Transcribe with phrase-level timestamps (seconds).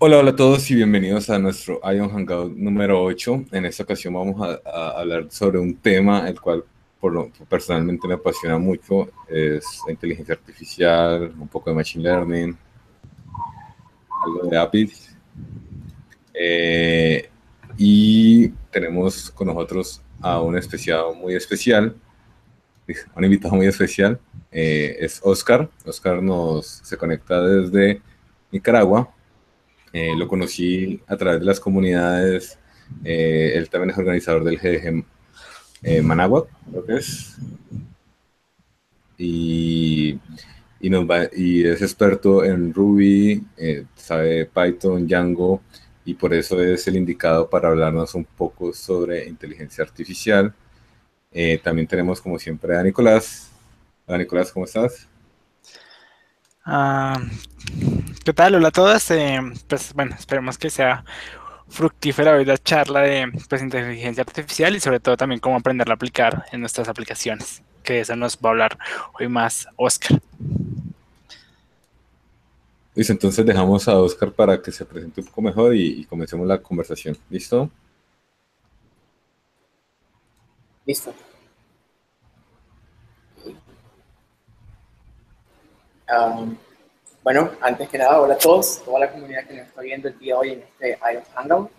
[0.00, 3.46] Hola, hola a todos y bienvenidos a nuestro Ion Hangout número 8.
[3.50, 6.62] En esta ocasión vamos a, hablar sobre un tema el cual
[7.00, 12.56] por lo, personalmente me apasiona mucho, es inteligencia artificial, un poco de machine learning,
[14.24, 15.16] algo de APIs.
[16.32, 17.28] Eh,
[17.76, 21.96] y tenemos con nosotros a un especial muy especial,
[23.16, 24.20] un invitado muy especial,
[24.52, 25.68] eh, es Oscar.
[25.84, 28.00] Oscar nos se conecta desde
[28.52, 29.12] Nicaragua
[29.92, 32.58] eh, lo conocí a través de las comunidades.
[33.04, 35.04] Eh, él también es organizador del GDG
[35.82, 37.36] eh, Managua, creo que es.
[39.16, 40.18] Y,
[40.80, 43.44] y, nos va, y es experto en Ruby,
[43.96, 45.62] sabe Python, Django,
[46.04, 50.54] y por eso es el indicado para hablarnos un poco sobre inteligencia artificial.
[51.64, 53.50] también tenemos, como siempre, a Nicolás.
[54.06, 55.08] Hola, Nicolás, ¿cómo estás?
[56.64, 57.20] Ah,
[58.28, 58.56] ¿Qué tal?
[58.56, 59.10] Hola a todos.
[59.12, 61.02] Eh, pues bueno, esperemos que sea
[61.66, 65.96] fructífera hoy la charla de pues, inteligencia artificial y sobre todo también cómo aprenderla a
[65.96, 68.78] aplicar en nuestras aplicaciones, que de eso nos va a hablar
[69.18, 70.20] hoy más Oscar.
[72.94, 76.60] Listo, entonces dejamos a Oscar para que se presente un poco mejor y, comencemos la
[76.60, 77.16] conversación.
[77.30, 77.70] ¿Listo?
[80.84, 81.14] Listo.
[86.10, 86.58] Um,
[87.22, 90.18] bueno, antes que nada, hola a todos, toda la comunidad que nos está viendo el
[90.18, 91.70] día de hoy en este IOS Hangout.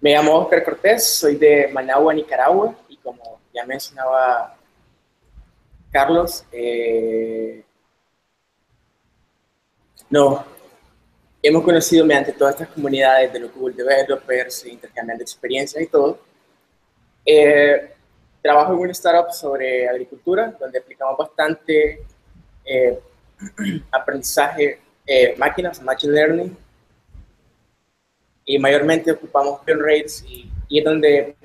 [0.00, 4.56] Me llamo Oscar Cortés, soy de Managua, Nicaragua, y como ya mencionaba
[5.90, 7.64] Carlos, eh,
[10.08, 10.44] no,
[11.42, 16.18] hemos conocido mediante todas estas comunidades de los Google Developers, intercambiando experiencias y todo.
[17.24, 17.92] Eh,
[18.42, 22.04] trabajo en una startup sobre agricultura, donde aplicamos bastante
[22.64, 23.00] eh,
[23.90, 26.56] aprendizaje, eh, máquinas, machine learning,
[28.44, 31.36] y mayormente ocupamos build rates y, es donde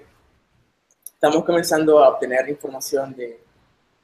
[1.03, 3.39] estamos comenzando a obtener información de,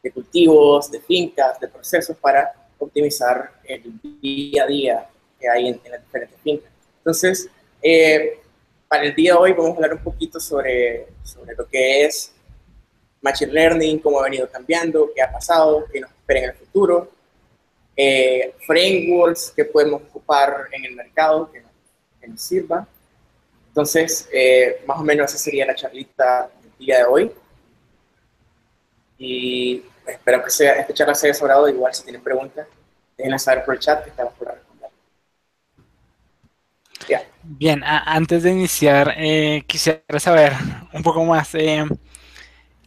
[0.02, 5.10] de, cultivos, de fincas, de procesos para optimizar el día a día
[5.40, 6.72] que hay en, las diferentes fincas.
[6.98, 7.50] Entonces,
[7.82, 8.40] eh,
[8.88, 12.34] para el día de hoy vamos a hablar un poquito sobre, sobre lo que es
[13.22, 17.10] Machine Learning, cómo ha venido cambiando, qué ha pasado, qué nos espera en el futuro,
[18.04, 21.62] eh, frameworks que podemos ocupar en el mercado que,
[22.28, 22.88] nos sirva.
[23.68, 27.32] Entonces, eh, más o menos esa sería la charlita del día de hoy.
[29.20, 31.70] Y espero que sea, esta charla sea sobrado.
[31.70, 32.68] Igual, si tienen preguntas,
[33.18, 34.90] déjenla saber por el chat que estamos por responder.
[37.44, 40.54] Bien, antes de iniciar, eh, quisiera saber
[40.92, 41.54] un poco más.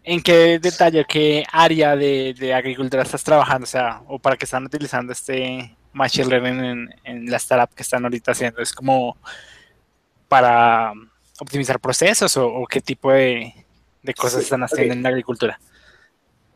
[0.07, 3.65] ¿En qué detalle, qué área de, agricultura estás trabajando?
[3.65, 8.05] O sea, o para qué están utilizando este Machine Learning en, la startup que están
[8.05, 8.61] ahorita haciendo.
[8.61, 9.17] ¿Es como
[10.29, 10.93] para
[11.41, 13.55] optimizar procesos o, qué tipo de,
[14.15, 15.59] cosas están haciendo en la agricultura?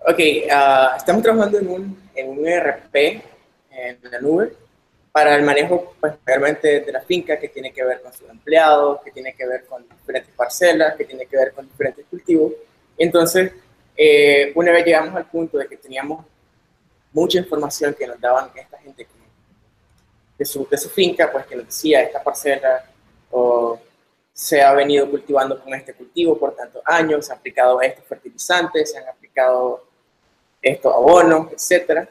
[0.06, 0.20] Ok,
[0.52, 2.94] ah, estamos trabajando en un, en un ERP
[3.70, 4.52] en la nube
[5.10, 9.00] para el manejo pues, realmente de la finca que tiene que ver con sus empleados,
[9.02, 12.52] que tiene que ver con diferentes parcelas, que tiene que ver con diferentes cultivos
[12.98, 13.52] entonces,
[13.96, 16.24] eh, una vez llegamos al punto de que teníamos
[17.12, 19.06] mucha información que nos daban esta gente
[20.36, 22.84] de, su, de su finca, pues que nos decía esta parcela
[24.38, 28.92] se ha venido cultivando con este cultivo por tantos años, se han aplicado estos fertilizantes,
[28.92, 29.84] se han aplicado
[30.62, 32.08] estos abonos, etc.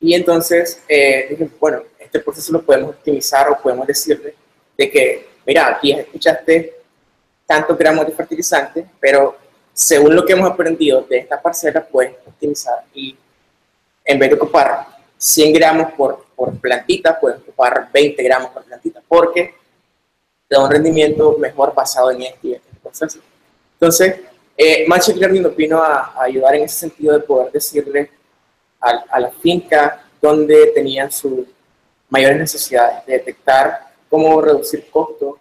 [0.00, 4.34] Y entonces eh, dije, bueno, este proceso lo podemos optimizar o podemos decirle
[4.76, 6.81] de que, mira, aquí escuchaste
[7.52, 9.36] tantos gramos de fertilizante, pero
[9.74, 13.14] según lo que hemos aprendido de esta parcela, puedes optimizar y
[14.06, 14.86] en vez de ocupar
[15.18, 19.54] 100 gramos por, por plantita, puedes ocupar 20 gramos por plantita, porque
[20.48, 23.18] da un rendimiento mejor basado en este, este proceso.
[23.74, 24.20] Entonces,
[24.56, 28.10] eh, Machine Learning nos vino a, ayudar en ese sentido de poder decirle
[28.80, 31.40] a, a la finca donde tenían sus
[32.08, 35.34] mayores necesidades, de detectar cómo reducir costos,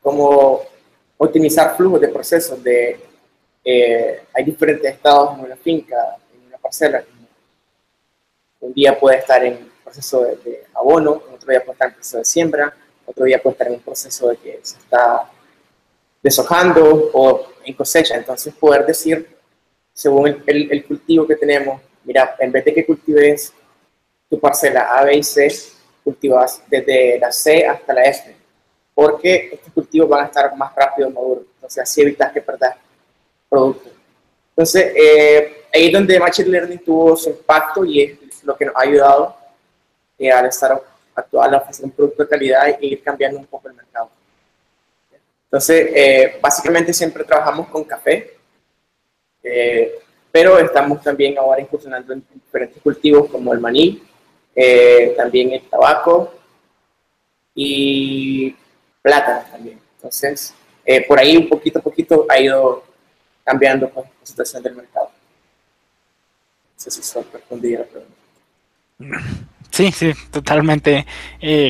[0.00, 0.73] cómo
[1.16, 2.62] optimizar flujos de procesos.
[2.62, 3.00] De,
[3.64, 7.04] eh, hay diferentes estados en una finca, en una parcela.
[8.60, 12.24] Un día puede estar en proceso de, abono, otro día puede estar en proceso de
[12.24, 12.74] siembra,
[13.06, 15.30] otro día puede estar en un proceso de que se está
[16.22, 18.16] deshojando o en cosecha.
[18.16, 19.28] Entonces poder decir,
[19.92, 23.52] según el, el, cultivo que tenemos, mira, en vez de que cultives
[24.28, 25.48] tu parcela A, B y C,
[26.02, 28.43] cultivas desde la C hasta la F
[28.94, 31.44] porque estos cultivos van a estar más rápido maduros.
[31.56, 32.76] Entonces, así evitas que perdas
[33.48, 33.90] producto.
[34.50, 38.76] Entonces, eh, ahí es donde Machine Learning tuvo su impacto y es lo que nos
[38.76, 39.36] ha ayudado
[40.18, 40.80] eh, al estar
[41.14, 44.10] actual a ofrecer un producto de calidad e ir cambiando un poco el mercado.
[45.44, 48.36] Entonces, eh, básicamente siempre trabajamos con café,
[49.42, 50.00] eh,
[50.32, 54.02] pero estamos también ahora incursionando en diferentes cultivos como el maní,
[54.56, 56.34] eh, también el tabaco
[57.54, 58.56] y
[59.04, 59.78] plátano también.
[59.96, 60.54] Entonces,
[61.06, 62.84] por ahí un poquito a poquito ha ido
[63.44, 65.06] cambiando pues, la situación del mercado.
[65.06, 68.14] No sé si eso respondí a la pregunta.
[69.70, 71.06] Sí, sí, totalmente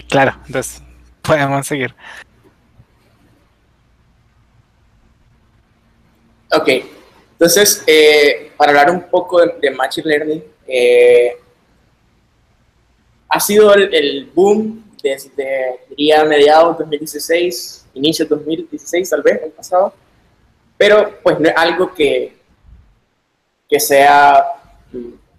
[0.09, 0.37] claro.
[0.47, 0.83] Entonces,
[1.23, 1.95] podemos seguir.
[6.53, 6.69] Ok,
[7.33, 11.37] entonces, eh, para hablar un poco de, Machine Learning, eh,
[13.29, 19.51] ha sido el, boom desde, diría, mediados de 2016, inicio de 2016 tal vez, el
[19.51, 19.93] pasado,
[20.79, 22.35] pero pues no es algo que,
[23.69, 24.45] que sea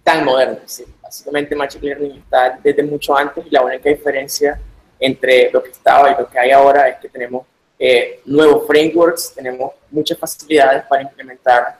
[0.04, 0.58] tan moderno.
[1.02, 4.60] Básicamente Machine Learning está desde mucho antes y la única diferencia
[5.00, 7.44] entre lo que estaba y lo que hay ahora es que tenemos
[7.78, 11.78] eh, nuevos frameworks, tenemos muchas facilidades para implementar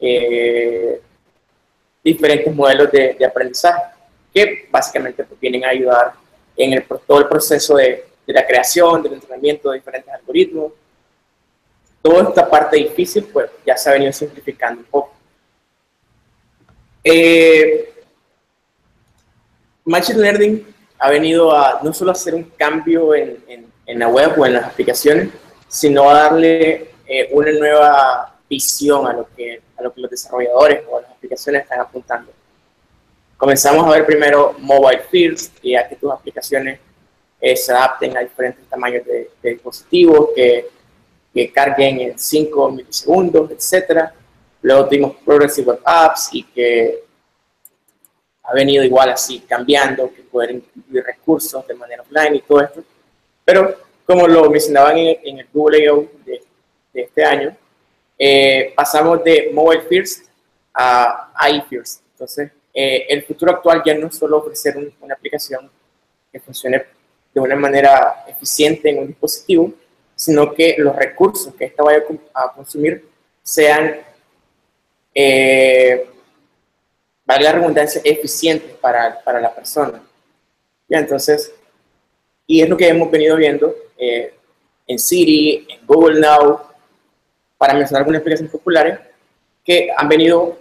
[0.00, 1.00] eh,
[2.02, 3.82] diferentes modelos de, aprendizaje
[4.32, 6.14] que básicamente pues, vienen a ayudar
[6.58, 10.72] en el, todo el proceso de, la creación, del entrenamiento de diferentes algoritmos.
[12.02, 15.12] Toda esta parte difícil pues ya se ha venido simplificando un poco.
[17.02, 17.94] Eh,
[19.86, 23.42] Machine Learning ha venido a no solo hacer un cambio en,
[23.88, 25.30] en la web o en las aplicaciones,
[25.66, 30.84] sino a darle eh, una nueva visión a lo, que, a lo que los desarrolladores
[30.90, 32.30] o las aplicaciones están apuntando.
[33.38, 36.80] Comenzamos a ver primero mobile first, y a que tus aplicaciones
[37.40, 40.68] eh, se adapten a diferentes tamaños de, dispositivos, que,
[41.32, 44.10] que, carguen en 5 milisegundos, etc.
[44.60, 47.04] Luego tuvimos Progressive Web Apps y que
[48.42, 52.82] ha venido igual así cambiando, que poder incluir recursos de manera offline y todo esto.
[53.44, 56.08] Pero como lo mencionaban en, el Google I.O.
[56.24, 56.42] De,
[56.92, 57.56] de, este año,
[58.18, 60.26] eh, pasamos de Mobile First
[60.74, 62.02] a AI First.
[62.14, 65.68] Entonces, eh, el futuro actual ya no es solo ofrecer una aplicación
[66.30, 66.84] que funcione
[67.34, 69.72] de una manera eficiente en un dispositivo,
[70.14, 73.04] sino que los recursos que ésta vaya a consumir
[73.42, 73.96] sean,
[75.12, 76.08] eh,
[77.26, 80.00] la redundancia, eficientes para, para la persona.
[80.88, 81.52] Ya, entonces,
[82.46, 84.34] y es lo que hemos venido viendo eh,
[84.86, 86.60] en Siri, en Google Now,
[87.56, 89.00] para mencionar algunas explicaciones populares,
[89.64, 90.60] que han venido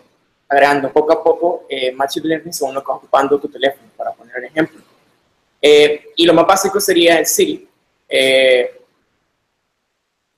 [0.50, 4.12] agregando poco a poco eh, Machine Learning según lo que va ocupando tu teléfono, para
[4.12, 4.82] poner un ejemplo.
[5.62, 7.68] Eh, y lo más básico sería el Siri.
[8.08, 8.82] Eh,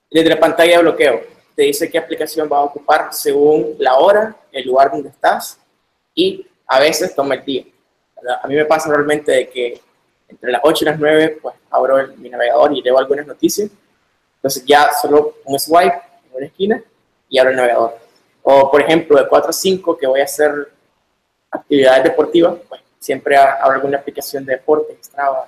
[0.10, 1.22] desde la pantalla de bloqueo,
[1.56, 5.60] te dice qué aplicación va a ocupar según la hora, el lugar donde estás
[6.16, 7.66] y a veces toma el día.
[8.42, 9.82] A mí me pasa realmente de que
[10.28, 13.70] entre las 8 y las 9, pues abro mi navegador y leo algunas noticias.
[14.36, 15.96] Entonces ya solo un swipe
[16.30, 16.84] en una esquina
[17.28, 18.09] y abro el navegador.
[18.52, 20.72] O por ejemplo, de 4 a 5 que voy a hacer
[21.52, 25.48] actividades deportivas, pues siempre abro alguna aplicación de deporte, Strava,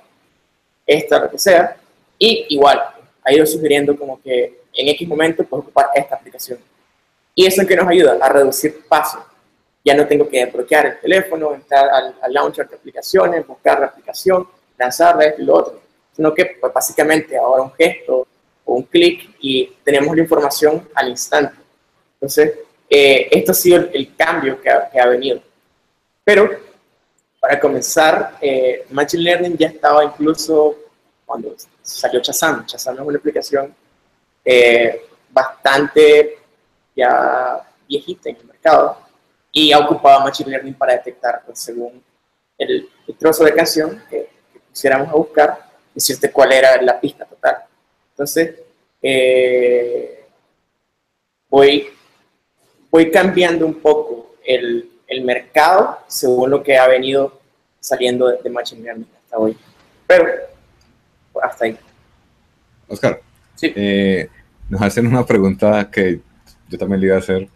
[0.86, 1.78] esta, lo que sea.
[2.20, 2.80] Y igual,
[3.24, 6.60] ha ido sugiriendo como que en X momento puedo ocupar esta aplicación.
[7.34, 9.24] Y eso es que nos ayuda a reducir pasos.
[9.84, 13.88] Ya no tengo que desbloquear el teléfono, entrar al, al launcher de aplicaciones, buscar la
[13.88, 15.82] aplicación, lanzarla, esto y lo otro,
[16.16, 18.28] sino que pues, básicamente ahora un gesto
[18.64, 21.56] o un clic y tenemos la información al instante.
[22.14, 22.60] Entonces,
[22.94, 25.42] eh, esto ha sido el, cambio que ha, que ha, venido.
[26.26, 26.50] Pero,
[27.40, 30.78] para comenzar, eh, Machine Learning ya estaba incluso
[31.26, 32.66] cuando salió Chazam.
[32.66, 33.74] Chazam es una aplicación
[34.44, 36.40] eh, bastante
[36.94, 38.98] ya viejita en el mercado
[39.54, 42.04] y ha ocupado Machine Learning para detectar, pues, según
[42.58, 44.30] el, el trozo de canción, que
[44.70, 47.64] pusiéramos a buscar, decirte cuál era la pista total.
[48.10, 48.56] Entonces,
[49.02, 50.26] eh,
[51.50, 51.88] voy,
[52.92, 57.40] voy cambiando un poco el, el, mercado según lo que ha venido
[57.80, 59.58] saliendo de, Machine Learning hasta hoy.
[60.06, 60.26] Pero,
[61.42, 61.78] hasta ahí.
[62.88, 63.22] Oscar,
[63.56, 63.72] sí.
[63.76, 64.30] Eh,
[64.70, 66.20] nos hacen una pregunta que
[66.70, 67.48] yo también le iba a hacer.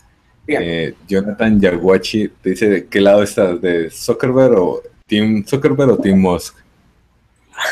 [0.48, 3.60] Eh, Jonathan Yaguachi te dice, ¿de qué lado estás?
[3.62, 6.56] ¿De Zuckerberg o Team Zuckerberg o Team Musk?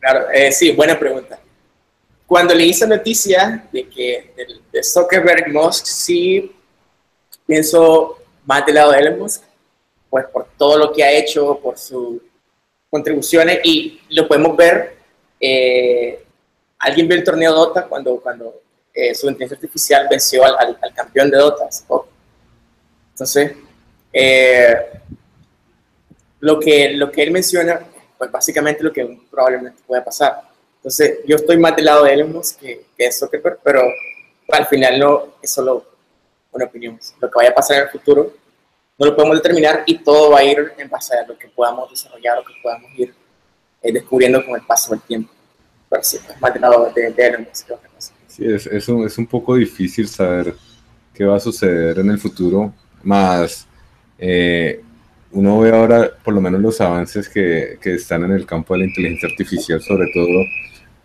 [0.00, 1.38] claro, eh, sí, buena pregunta.
[2.34, 6.52] Cuando le hice noticia de que de, de Zuckerberg Musk, sí
[7.46, 9.44] pienso más del lado de Elon Musk,
[10.10, 12.20] pues por todo lo que ha hecho, por sus
[12.90, 14.96] contribuciones y lo podemos ver.
[15.38, 16.24] Eh,
[16.80, 18.62] alguien vio el torneo Dota cuando, cuando
[18.92, 21.68] eh, su inteligencia artificial venció al, al, campeón de Dota.
[23.12, 23.52] Entonces,
[26.40, 27.80] lo, que, lo que él menciona
[28.18, 30.52] pues básicamente lo que probablemente pueda pasar.
[30.84, 33.80] Entonces, yo estoy más del lado de Elon Musk que, que de Zuckerberg, pero
[34.50, 35.82] al final no es solo
[36.52, 37.00] una opinión.
[37.22, 38.34] Lo que vaya a pasar en el futuro
[38.98, 41.90] no lo podemos determinar y todo va a ir en base a lo que podamos
[41.90, 43.14] desarrollar o que podamos ir
[43.82, 45.32] eh, descubriendo con el paso del tiempo.
[45.88, 48.12] Pero sí, es más del lado de, de Elon Musk que otra cosa.
[48.28, 50.54] Sí, es, es, un, es un poco difícil saber
[51.14, 53.66] qué va a suceder en el futuro, más
[54.18, 54.82] eh,
[55.32, 58.80] uno ve ahora por lo menos los avances que, que, están en el campo de
[58.80, 60.44] la inteligencia artificial, sobre todo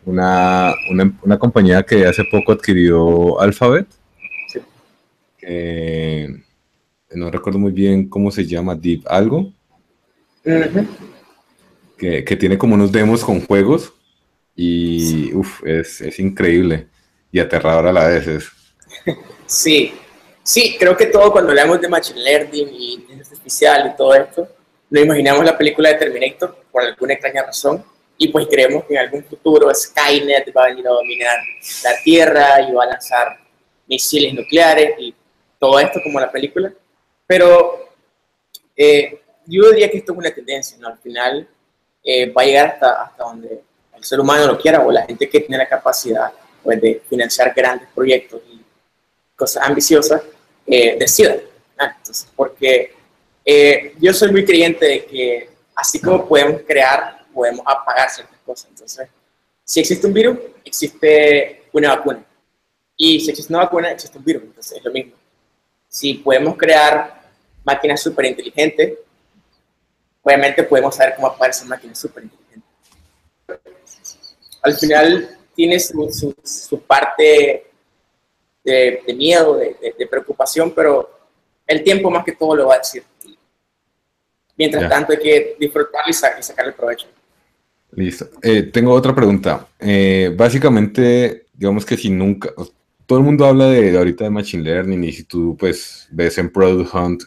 [0.06, 3.88] una, una, una compañía que hace poco adquirió Alphabet,
[4.48, 4.60] Sí.
[5.38, 6.41] que
[7.12, 9.51] no recuerdo muy bien cómo se llama, Deep algo,
[11.98, 13.94] que, que tiene como unos demos con juegos
[14.56, 16.88] y uf, es, es increíble
[17.32, 18.27] y aterrador a la vez.
[18.27, 18.51] es-
[19.46, 19.94] Sí,
[20.44, 24.48] sí, creo que todo cuando hablamos de Machine Learning y inteligencia artificial y todo esto,
[24.89, 27.84] nos imaginamos la película de Terminator por alguna extraña razón
[28.22, 31.38] y pues creemos que en algún futuro Skynet va a venir a dominar
[31.86, 33.40] la Tierra y va a lanzar
[33.88, 35.16] misiles nucleares y
[35.58, 36.72] todo esto como la película.
[37.26, 37.90] Pero
[38.76, 40.90] eh, yo diría que esto es una tendencia, ¿no?
[40.90, 41.48] Al final
[42.04, 43.64] eh, va a llegar hasta, hasta donde
[43.96, 47.54] el ser humano lo quiera o la gente que tiene la capacidad pues, de financiar
[47.56, 48.62] grandes proyectos y
[49.34, 50.22] cosas ambiciosas,
[50.68, 51.40] eh, decidan.
[51.78, 51.86] ¿no?
[51.86, 52.94] Entonces, porque
[53.46, 58.69] eh, yo soy muy creyente de que así como podemos crear, podemos apagar ciertas cosas.
[58.69, 59.08] Entonces,
[59.63, 62.25] si existe un virus, existe una vacuna.
[62.98, 64.43] Y si existe una vacuna, existe un virus.
[64.43, 65.13] Entonces, es lo mismo.
[65.88, 67.22] Si podemos crear
[67.63, 68.98] máquinas súper inteligentes,
[70.22, 72.69] obviamente podemos saber cómo apagar esas máquinas súper inteligentes.
[74.62, 77.72] Al final, tiene su, su, su parte
[78.63, 81.10] de, de miedo, de, de, de, preocupación, pero
[81.65, 83.03] el tiempo más que todo lo va a decir.
[84.58, 84.89] Mientras Ya.
[84.89, 87.08] tanto hay que disfrutar y, sa- y sacar el provecho.
[87.91, 88.29] Listo.
[88.41, 89.67] Eh, tengo otra pregunta.
[89.79, 92.51] Eh, básicamente, digamos que si nunca,
[93.05, 96.51] todo el mundo habla de, ahorita de Machine Learning y si tú pues ves en
[96.51, 97.24] Product Hunt,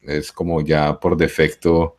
[0.00, 1.96] es como ya por defecto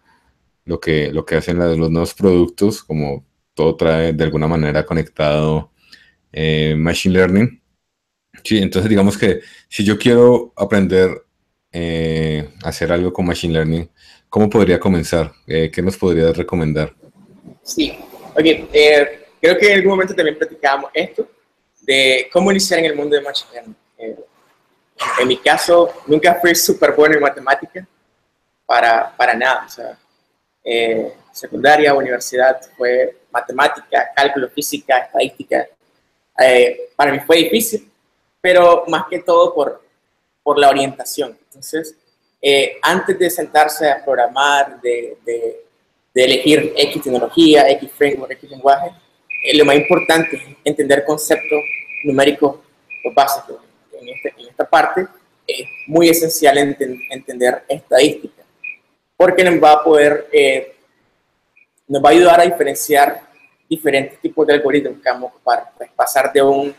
[0.64, 5.72] lo que, lo que hacen los nuevos productos, como todo trae de alguna manera conectado
[6.32, 7.62] eh, Machine Learning.
[8.44, 11.26] Sí, entonces digamos que si yo quiero aprender
[11.72, 13.90] eh, a hacer algo con Machine Learning,
[14.30, 15.34] ¿cómo podría comenzar?
[15.48, 16.96] Eh, ¿qué nos podrías recomendar?
[17.68, 18.00] Sí,
[18.34, 18.46] ok.
[18.72, 21.28] eh, creo que en algún momento también platicábamos esto,
[21.82, 23.76] de cómo iniciar en el mundo de Machine Learning.
[23.98, 24.16] Eh,
[25.20, 27.86] en mi caso, nunca fui súper bueno en matemática,
[28.66, 29.66] para, para nada.
[29.66, 30.00] O sea,
[30.64, 35.68] eh, secundaria, universidad, fue matemática, cálculo, física, estadística.
[36.40, 37.92] Eh, para mí fue difícil,
[38.40, 39.84] pero más que todo por,
[40.42, 41.38] por la orientación.
[41.48, 41.96] Entonces,
[42.42, 45.67] eh, antes de sentarse a programar, de, de,
[46.18, 48.90] de elegir X tecnología, X framework, X lenguaje,
[49.44, 51.60] eh, lo más importante es entender conceptos
[52.04, 52.58] numéricos
[53.14, 53.58] básicos.
[54.02, 55.06] En, este, en esta parte
[55.46, 58.42] es muy esencial enten, entender estadística,
[59.16, 60.76] porque nos va a poder, eh,
[61.88, 63.22] nos va a ayudar a diferenciar
[63.70, 65.72] diferentes tipos de algoritmos que vamos a ocupar.
[65.78, 66.76] Pues pasar de un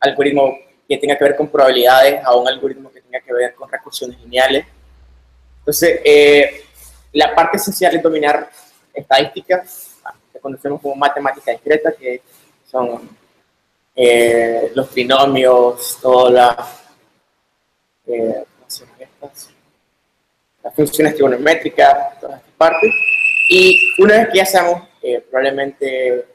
[0.00, 0.56] algoritmo
[0.88, 4.18] que tenga que ver con probabilidades a un algoritmo que tenga que ver con recursiones
[4.20, 4.64] lineales.
[5.58, 6.64] Entonces, eh,
[7.12, 8.50] la parte esencial es dominar
[8.92, 9.64] estadística,
[10.32, 12.22] que conocemos como matemática discreta, que
[12.70, 13.08] son
[13.94, 16.82] eh, los trinomios, todas las,
[18.06, 18.44] eh,
[20.62, 22.92] las funciones trigonométricas, todas estas partes.
[23.48, 26.26] Y una vez que ya seamos eh, probablemente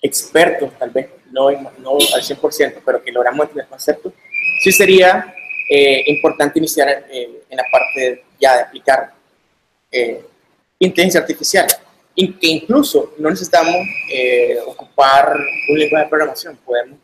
[0.00, 4.12] expertos, tal vez no, no al 100%, pero que logramos entender el concepto,
[4.62, 5.34] sí sería
[5.68, 9.12] eh, importante iniciar eh, en la parte ya de aplicar
[9.92, 10.24] eh,
[10.78, 11.66] inteligencia artificial,
[12.14, 13.76] y que incluso no necesitamos
[14.10, 15.36] eh, ocupar
[15.68, 16.98] un lenguaje de programación, podemos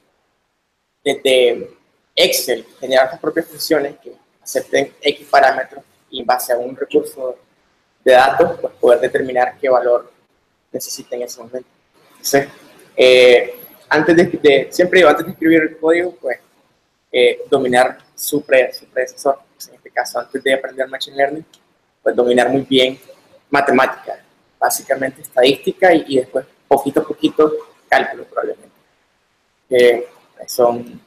[1.05, 1.71] desde
[2.15, 7.37] Excel generar nuestras propias funciones que acepten X parámetros y en base a un recurso
[8.05, 10.11] de datos, pues poder determinar qué valor
[10.73, 11.69] necesita en ese momento.
[12.11, 12.49] Entonces,
[12.97, 13.55] eh,
[13.89, 16.39] antes de, de, siempre antes de escribir el código, pues
[17.11, 21.47] eh, dominar su, pre, su predecesor, pues, en este caso, antes de aprender Machine Learning,
[22.03, 22.99] pues dominar muy bien
[23.51, 24.23] matemática,
[24.59, 27.53] básicamente estadística y, y después poquito a poquito
[27.89, 28.69] cálculo probablemente.
[29.71, 30.07] Eh,
[30.47, 31.01] son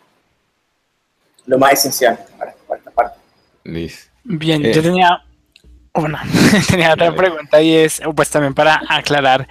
[1.45, 3.19] lo más esencial para, para esta parte.
[3.63, 4.11] Listo.
[4.23, 4.73] Bien, eh.
[4.73, 5.23] yo tenía
[5.93, 6.23] una,
[6.69, 9.47] tenía otra pregunta y es, pues también para aclarar,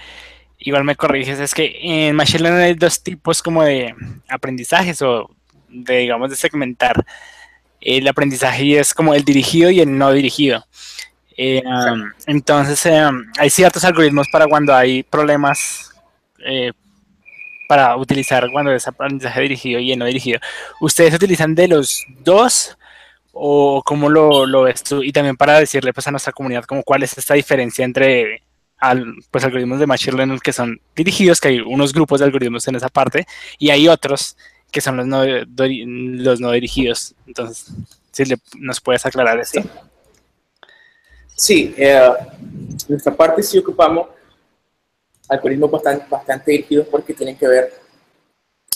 [0.59, 3.95] igual me corriges, es que en Machine Learning hay dos tipos como de
[4.29, 5.31] aprendizajes o
[5.69, 7.05] de, digamos, de segmentar.
[7.81, 10.67] El aprendizaje es como el dirigido y el no dirigido.
[11.43, 15.91] Eh, um, entonces, um, hay ciertos algoritmos para cuando hay problemas
[16.45, 16.71] eh,
[17.67, 20.39] para utilizar cuando es aprendizaje dirigido y no dirigido.
[20.83, 22.77] ¿Ustedes utilizan de los dos
[23.33, 25.03] o cómo lo, lo ves tú?
[25.03, 28.43] Y también para decirle pues, a nuestra comunidad como cuál es esta diferencia entre
[28.77, 32.69] al, pues, algoritmos de Machine Learning que son dirigidos, que hay unos grupos de algoritmos
[32.69, 33.27] en esa parte,
[33.59, 34.37] y hay otros
[34.71, 37.15] que son los no, los no dirigidos.
[37.27, 37.73] Entonces,
[38.13, 38.25] si
[38.59, 39.63] nos puedes aclarar esto.
[39.63, 39.69] Sí,
[41.77, 42.13] eh,
[42.89, 44.09] nuestra parte sí ocupamos
[45.29, 47.73] algoritmos bastante, bastante dirigidos porque tienen que ver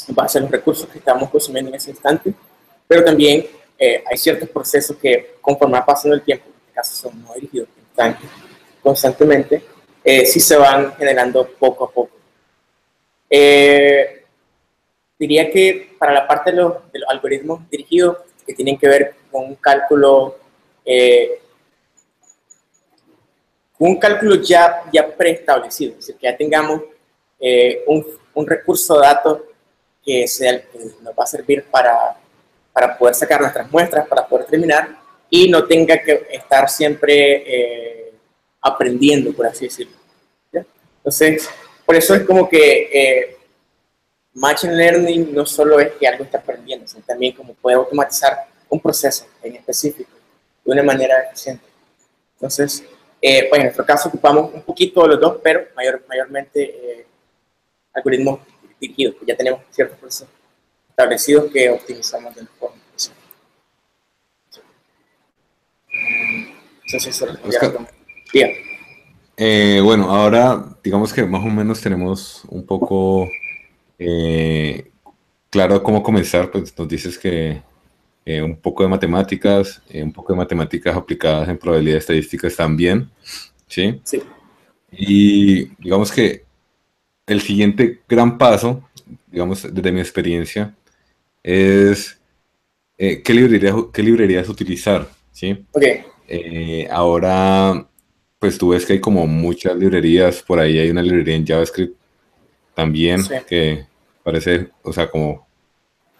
[0.09, 2.33] en base a los recursos que estamos consumiendo en ese instante,
[2.87, 3.47] pero también
[3.79, 7.35] eh, hay ciertos procesos que conforme va pasando el tiempo, en este caso son no
[7.35, 7.69] dirigidos,
[8.83, 9.65] constantemente,
[10.03, 12.11] eh, sí se van generando poco a poco.
[13.31, 14.25] Eh,
[15.19, 16.77] diría que para la parte de los,
[17.09, 20.37] algoritmos dirigidos, que tienen que ver con un cálculo,
[20.85, 21.41] eh,
[23.89, 26.83] un cálculo ya, ya preestablecido, es decir, que ya tengamos
[27.87, 29.41] un, un, recurso de datos
[30.03, 32.17] que, sea, que nos va a servir para,
[32.73, 34.97] para poder sacar nuestras muestras, para poder terminar,
[35.29, 38.13] y no tenga que estar siempre
[38.65, 39.97] aprendiendo, por así decirlo.
[40.97, 41.49] Entonces,
[41.85, 43.37] por eso es como que eh,
[44.33, 48.81] Machine Learning no solo es que algo está aprendiendo, sino también como puede automatizar un
[48.81, 50.11] proceso en específico
[50.65, 51.65] de una manera eficiente.
[52.37, 52.83] Entonces,
[53.27, 57.07] eh, pues en nuestro caso ocupamos un poquito de los dos, pero mayor, mayormente eh,
[57.95, 58.41] algoritmos
[58.79, 60.29] dirigidos, ya tenemos ciertos procesos
[60.91, 62.77] establecidos que optimizamos de la forma.
[66.85, 67.41] Entonces, eso es
[69.39, 73.31] eh, bueno, ahora digamos que más o menos tenemos un poco
[73.99, 74.91] eh,
[75.49, 77.63] claro cómo comenzar, pues nos dices que
[78.25, 83.11] eh, un poco de matemáticas, un poco de matemáticas aplicadas en probabilidad estadísticas también,
[83.67, 84.01] ¿sí?
[84.05, 84.23] Sí.
[84.91, 86.45] Y digamos que
[87.27, 88.89] el siguiente gran paso,
[89.27, 90.75] digamos desde mi experiencia,
[91.43, 92.19] es
[92.97, 95.65] qué, librerías, qué librerías utilizar, ¿sí?
[95.73, 95.85] Ok.
[96.91, 97.87] ahora
[98.45, 101.97] pues tú ves que hay como muchas librerías, por ahí hay una librería en JavaScript
[102.75, 103.87] también que
[104.23, 105.44] parece, o sea, como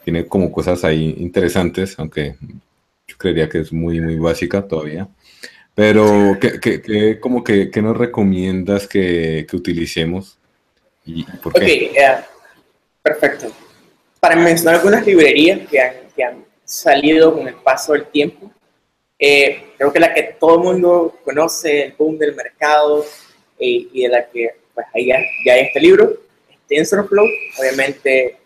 [0.05, 2.37] tiene como cosas ahí interesantes, aunque
[3.07, 5.09] yo creería que es muy, muy básica todavía.
[5.75, 10.39] Pero, ¿qué, como que, ¿qué nos recomiendas que, que utilicemos?
[11.05, 11.91] ¿Y por qué?
[11.91, 12.25] Ok,
[13.03, 13.53] perfecto.
[14.21, 18.51] Para mencionar algunas librerías que han, que han salido con el paso del tiempo,
[19.19, 23.05] eh, creo que la que todo el mundo conoce, el boom del mercado
[23.59, 26.13] eh, y de la que pues, ahí ya, hay este libro,
[26.69, 27.27] TensorFlow,
[27.59, 28.37] obviamente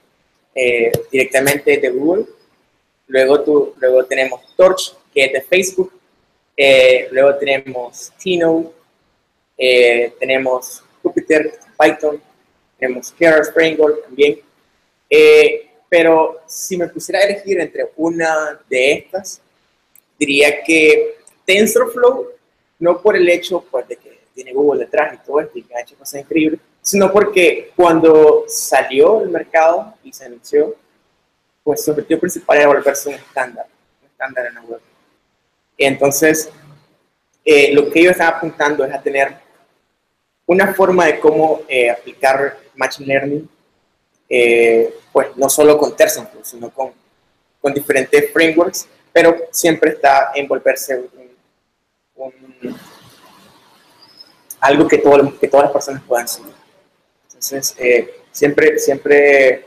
[0.55, 2.27] eh, directamente de Google.
[3.07, 5.93] Luego, luego tenemos Torch, que es de Facebook.
[7.11, 8.73] luego tenemos Tino,
[9.57, 12.21] tenemos Jupyter, Python,
[12.79, 14.41] tenemos Keras Framework también.
[15.89, 19.41] pero si me pusiera a elegir entre una de estas,
[20.19, 22.29] diría que TensorFlow,
[22.81, 25.75] no por el hecho pues, de que tiene Google detrás y todo esto y que
[25.75, 30.75] ha hecho cosas increíbles, sino porque cuando salió al mercado y se anunció,
[31.63, 33.67] pues su objetivo principal era volverse un estándar,
[34.01, 34.81] un estándar en web.
[35.77, 36.49] Entonces,
[37.45, 39.37] eh, lo que ellos están apuntando es a tener
[40.47, 43.51] una forma de cómo eh, aplicar Machine Learning,
[44.31, 46.93] eh, pues no solo con TensorFlow, sino con,
[47.61, 51.09] con diferentes frameworks pero siempre está en volverse
[54.61, 55.03] algo que,
[55.41, 56.58] que todas las personas puedan seguir.
[57.39, 59.65] Entonces, eh, siempre, siempre,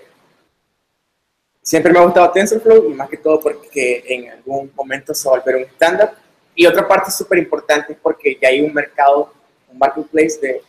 [1.62, 5.38] siempre me ha gustado TensorFlow y más que todo porque en algún momento se va
[5.38, 6.16] a volver un estándar.
[6.54, 9.34] Y otra parte súper importante es porque ya hay un mercado,
[9.72, 10.62] un marketplace de,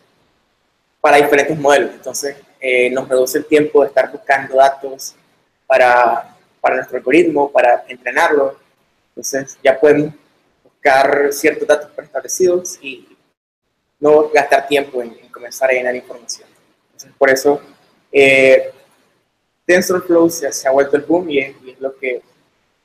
[1.01, 1.91] para diferentes modelos.
[1.93, 5.17] Entonces, eh, nos reduce el tiempo de estar buscando datos
[5.67, 8.57] para, para nuestro algoritmo, para entrenarlo,
[9.09, 10.17] entonces ya pueden
[10.63, 13.19] buscar ciertos datos preestablecidos y
[13.99, 16.52] no gastar tiempo en, comenzar a llenar información.
[17.19, 17.61] Por eso
[18.11, 18.71] eh,
[19.67, 22.23] TensorFlow se, se, ha vuelto el boom y es, lo que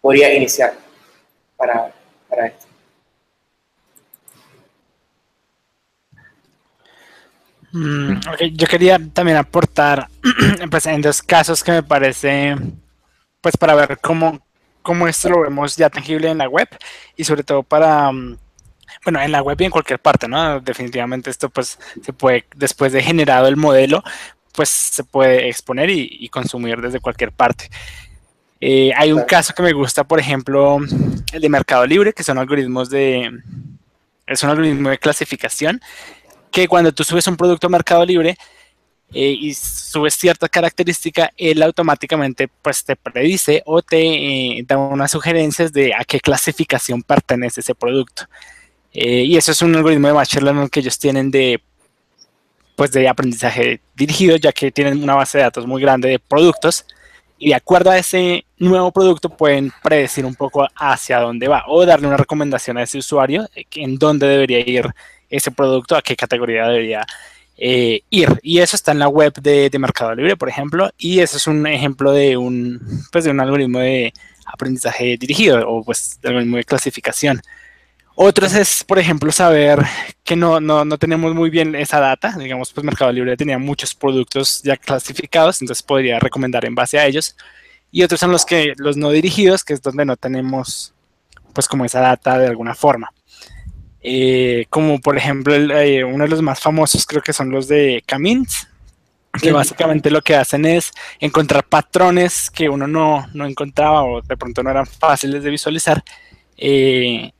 [0.01, 0.73] podría iniciar
[1.55, 1.93] para,
[2.29, 2.67] para esto.
[7.71, 8.19] Mm,
[8.53, 10.07] yo quería también aportar
[10.71, 12.55] pues, en dos casos que me parece,
[13.41, 14.39] pues para ver cómo,
[14.81, 16.67] cómo esto lo vemos ya tangible en la web
[17.15, 18.37] y sobre todo para, mm,
[19.03, 20.59] bueno, en la web y en cualquier parte, ¿no?
[20.59, 24.03] Definitivamente esto pues se puede, después de generado el modelo,
[24.53, 27.69] pues se puede exponer y, consumir desde cualquier parte.
[28.59, 30.79] Eh, hay un caso que me gusta, por ejemplo,
[31.31, 33.31] el de Mercado Libre, que son algoritmos de,
[34.25, 35.79] es un algoritmo de clasificación
[36.51, 38.37] que cuando tú subes un producto a Mercado Libre
[39.13, 45.11] eh, y subes cierta característica, él automáticamente pues te predice o te eh, da unas
[45.11, 48.23] sugerencias de a qué clasificación pertenece ese producto.
[48.93, 51.61] Eh, y eso es un algoritmo de machine learning que ellos tienen de
[52.75, 56.85] pues de aprendizaje dirigido, ya que tienen una base de datos muy grande de productos
[57.39, 61.85] y de acuerdo a ese nuevo producto pueden predecir un poco hacia dónde va o
[61.85, 64.85] darle una recomendación a ese usuario en dónde debería ir
[65.29, 67.05] ese producto, a qué categoría debería
[67.57, 68.39] eh, ir.
[68.41, 71.65] Y eso está en la web de, Mercado Libre, por ejemplo, y eso es un
[71.67, 72.79] ejemplo de un,
[73.11, 74.13] pues, de un algoritmo de
[74.45, 77.41] aprendizaje dirigido o pues de algoritmo de clasificación.
[78.19, 79.85] Otros es, por ejemplo, saber
[80.23, 82.35] que no, no, no, tenemos muy bien esa data.
[82.35, 87.05] Digamos, pues Mercado Libre tenía muchos productos ya clasificados, entonces podría recomendar en base a
[87.05, 87.37] ellos.
[87.91, 90.95] Y otros son los que los no dirigidos, que es donde no tenemos
[91.53, 93.13] pues como esa data de alguna forma.
[94.01, 98.03] Eh, como por ejemplo, eh, uno de los más famosos creo que son los de
[98.07, 98.67] Camins,
[99.39, 104.37] que básicamente lo que hacen es encontrar patrones que uno no, no encontraba o de
[104.37, 106.03] pronto no eran fáciles de visualizar.
[106.57, 107.31] Eh,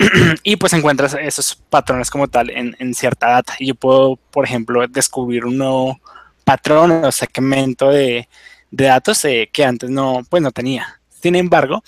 [0.42, 3.54] y pues encuentras esos patrones como tal en, cierta data.
[3.58, 6.00] Y yo puedo, por ejemplo, descubrir un nuevo
[6.44, 8.28] patrón o segmento de,
[8.70, 11.00] datos que antes no, pues no tenía.
[11.20, 11.82] Sin embargo,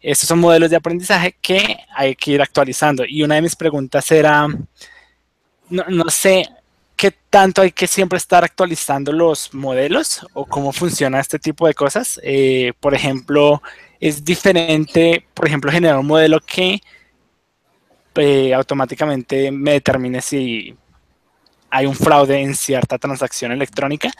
[0.00, 3.04] estos son modelos de aprendizaje que hay que ir actualizando.
[3.06, 4.46] Y una de mis preguntas era,
[5.68, 6.48] no, sé
[6.96, 11.74] qué tanto hay que siempre estar actualizando los modelos o cómo funciona este tipo de
[11.74, 12.20] cosas.
[12.22, 13.62] Eh, por ejemplo,
[14.00, 16.80] es diferente, por ejemplo, generar un modelo que
[18.16, 20.76] eh, automáticamente me determine si
[21.70, 24.10] hay un fraude en cierta transacción electrónica.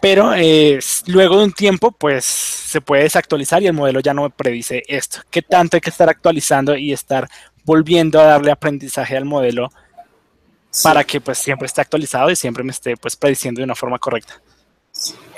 [0.00, 4.24] Pero eh, luego de un tiempo, pues se puede desactualizar y el modelo ya no
[4.24, 5.20] me predice esto.
[5.30, 7.28] ¿Qué tanto hay que estar actualizando y estar
[7.64, 9.70] volviendo a darle aprendizaje al modelo
[10.82, 13.98] para que pues siempre esté actualizado y siempre me esté pues prediciendo de una forma
[13.98, 14.42] correcta?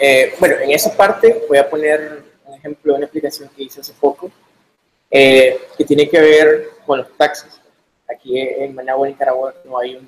[0.00, 3.80] Eh, bueno, en esa parte voy a poner un ejemplo de una aplicación que hice
[3.80, 4.32] hace poco
[5.08, 7.60] que tiene que ver con los taxis.
[8.08, 10.00] Aquí en Managua, Nicaragua, no hay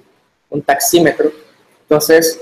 [0.51, 1.31] un, taxímetro.
[1.83, 2.41] Entonces,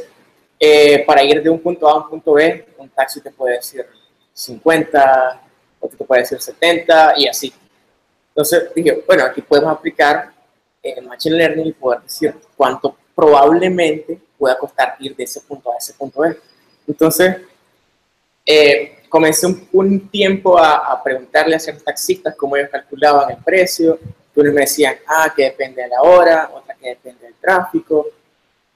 [0.59, 3.57] eh, para ir de un punto A a un punto B, un taxi te puede
[3.57, 3.87] decir
[4.33, 5.43] 50,
[5.81, 7.53] otro te puede decir 70 y así.
[8.29, 10.33] Entonces dije, bueno, aquí podemos aplicar
[10.83, 15.77] el Machine Learning y poder decir cuánto probablemente pueda costar ir de ese punto a
[15.79, 16.37] ese punto B.
[16.87, 17.39] Entonces,
[18.45, 23.99] eh, comencé un, tiempo a, a, preguntarle a ciertos taxistas cómo ellos calculaban el precio,
[24.41, 28.07] unos me decían, ah, que depende de la hora, otra que depende del tráfico,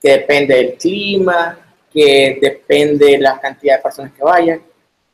[0.01, 1.59] que depende del clima,
[1.93, 4.63] que depende de la cantidad de personas que vayan.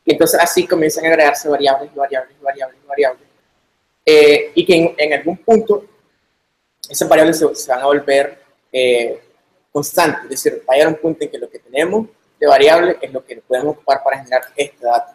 [0.04, 3.26] Y entonces así comienzan a agregarse variables, variables, variables, variables.
[4.04, 5.84] Eh, y que en, algún punto
[6.88, 8.38] esas variables se, van a volver
[8.70, 9.20] eh,
[9.72, 10.24] constantes.
[10.24, 12.06] Es decir, va a llegar un punto en que lo que tenemos
[12.38, 15.12] de variable es lo que podemos ocupar para generar este dato.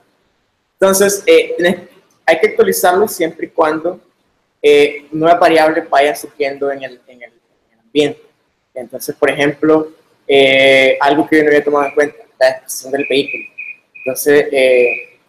[0.73, 1.87] Entonces, eh,
[2.25, 3.99] hay que actualizarlo siempre y cuando
[4.61, 7.31] eh, nuevas variables vayan surgiendo en el, en el,
[7.79, 8.21] ambiente.
[8.73, 9.91] Entonces, por ejemplo,
[10.27, 13.43] eh, algo que yo no había tomado en cuenta, la descripción del vehículo.
[13.95, 15.19] Entonces, eh,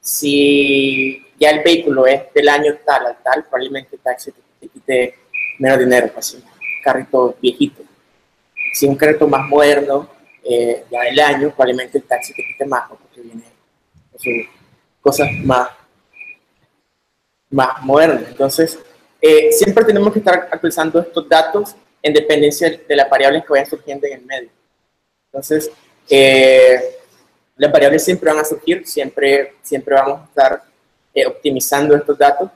[0.00, 5.14] si ya el vehículo es del año tal al tal, probablemente el taxi te, quite
[5.58, 6.44] menos dinero, pues un
[6.82, 7.82] carrito viejito.
[8.72, 10.08] Si un carrito más moderno,
[10.44, 13.44] eh, ya del año, probablemente el taxi te quite más, porque viene
[15.00, 15.68] cosas más
[17.52, 18.24] más moderna.
[18.28, 18.78] Entonces,
[19.20, 23.66] eh, siempre tenemos que estar actualizando estos datos en dependencia de las variables que vayan
[23.66, 24.50] surgiendo en el medio.
[25.26, 25.70] Entonces,
[26.08, 26.96] eh,
[27.56, 30.62] las variables siempre van a surgir, siempre, siempre vamos a estar
[31.14, 32.50] eh, optimizando estos datos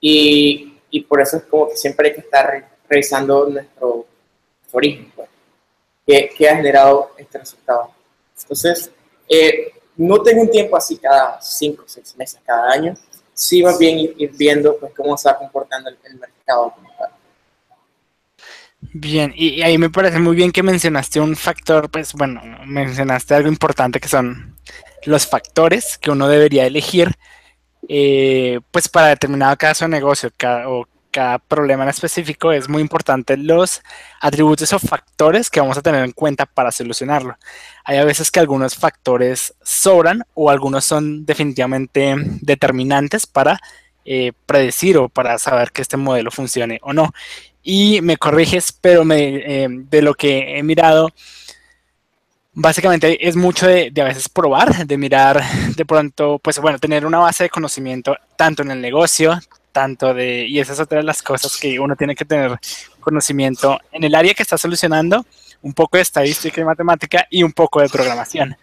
[0.00, 4.06] y, y, por eso es como que siempre hay que estar revisando nuestro,
[4.72, 5.28] origen, pues,
[6.06, 7.90] que, ha generado este resultado.
[8.42, 8.90] Entonces,
[9.96, 12.94] no tengo un tiempo así cada cinco o seis meses, cada año,
[13.36, 16.74] sí va bien ir, viendo pues, cómo se va comportando el, mercado.
[18.80, 23.48] Bien, y, ahí me parece muy bien que mencionaste un factor, pues bueno, mencionaste algo
[23.48, 24.56] importante que son
[25.04, 27.12] los factores que uno debería elegir,
[27.88, 30.30] eh, pues para determinado caso de negocio
[30.66, 33.80] o cada problema en específico, es muy importante los
[34.20, 37.38] atributos o factores que vamos a tener en cuenta para solucionarlo.
[37.86, 43.58] Hay a veces que algunos factores sobran o algunos son definitivamente determinantes para
[44.04, 47.14] eh, predecir o para saber que este modelo funcione o no.
[47.62, 51.08] Y me corriges, pero me, eh, de lo que he mirado,
[52.52, 55.42] básicamente es mucho de, de, a veces probar, de mirar
[55.74, 59.40] de pronto, pues bueno, tener una base de conocimiento tanto en el negocio,
[59.76, 62.58] tanto de, y esa es otra de las cosas que uno tiene que tener
[62.98, 65.26] conocimiento en el área que está solucionando,
[65.60, 68.56] un poco de estadística y matemática y un poco de programación.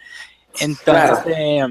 [0.59, 1.67] Entonces, eh,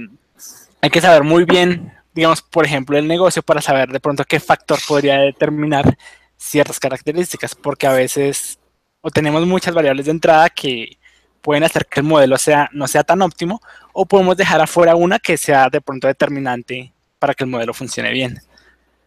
[0.81, 4.38] hay que saber muy bien, digamos, por ejemplo, el negocio para saber de pronto qué
[4.38, 5.98] factor podría determinar
[6.37, 8.61] ciertas características, porque a veces
[9.00, 10.98] o tenemos muchas variables de entrada que
[11.40, 13.61] pueden hacer que el modelo sea, no sea tan óptimo,
[13.92, 18.12] o podemos dejar afuera una que sea de pronto determinante para que el modelo funcione
[18.12, 18.40] bien.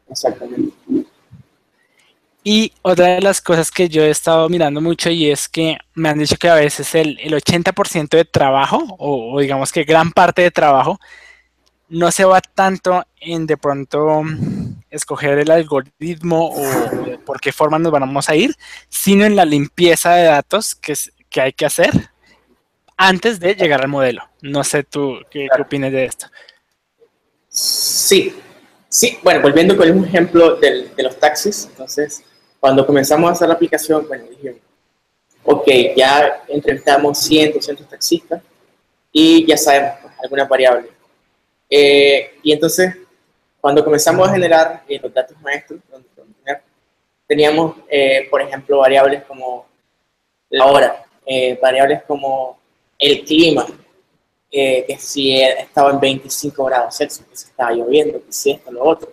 [0.09, 0.73] Exactamente.
[2.47, 6.09] Y otra de las cosas que yo he estado mirando mucho y es que me
[6.09, 10.43] han dicho que a veces el, el 80% de trabajo, o, digamos que gran parte
[10.43, 10.99] de trabajo,
[11.89, 14.21] no se va tanto en de pronto
[14.91, 18.55] escoger el algoritmo o por qué forma nos vamos a ir,
[18.89, 20.93] sino en la limpieza de datos que,
[21.31, 22.11] que hay que hacer
[22.95, 24.21] antes de llegar al modelo.
[24.43, 26.27] No sé tú qué, qué opinas de esto.
[27.49, 28.35] Sí,
[28.95, 32.23] sí, bueno, volviendo con un ejemplo del, de los taxis, entonces
[32.61, 34.59] cuando comenzamos a hacer la aplicación, bueno, dijimos,
[35.43, 38.41] ok, ya entrevistamos 100, 200 taxistas
[39.11, 40.91] y ya sabemos pues, algunas variables.
[41.69, 42.95] Eh, y entonces,
[43.59, 45.81] cuando comenzamos a generar eh, los datos maestros,
[47.27, 49.67] teníamos, eh, por ejemplo, variables como
[50.49, 51.05] la hora,
[51.61, 52.57] variables como
[52.97, 53.65] el clima,
[54.55, 58.83] que si estaba en 25 grados Celsius, que se estaba lloviendo, que si esto, lo
[58.83, 59.11] otro.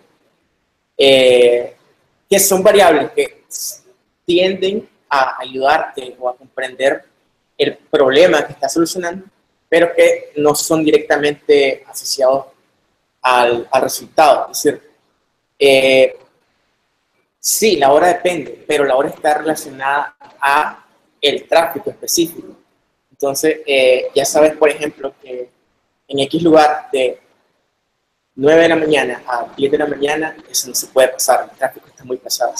[0.97, 3.43] que son variables que
[4.25, 7.03] tienden a ayudarte o a comprender
[7.57, 9.25] el problema que estás solucionando,
[9.69, 12.45] pero que no son directamente asociados
[13.21, 14.49] al, resultado.
[14.51, 14.81] Es decir,
[15.59, 16.17] eh,
[17.39, 20.85] sí, la hora depende, pero la hora está relacionada a
[21.21, 22.62] el tráfico específico.
[23.23, 25.47] Entonces, eh, ya sabes, por ejemplo, que
[26.09, 27.21] en X lugar de
[28.35, 31.57] 9 de la mañana a 10 de la mañana, eso no se puede pasar, el
[31.57, 32.53] tráfico está muy pesado.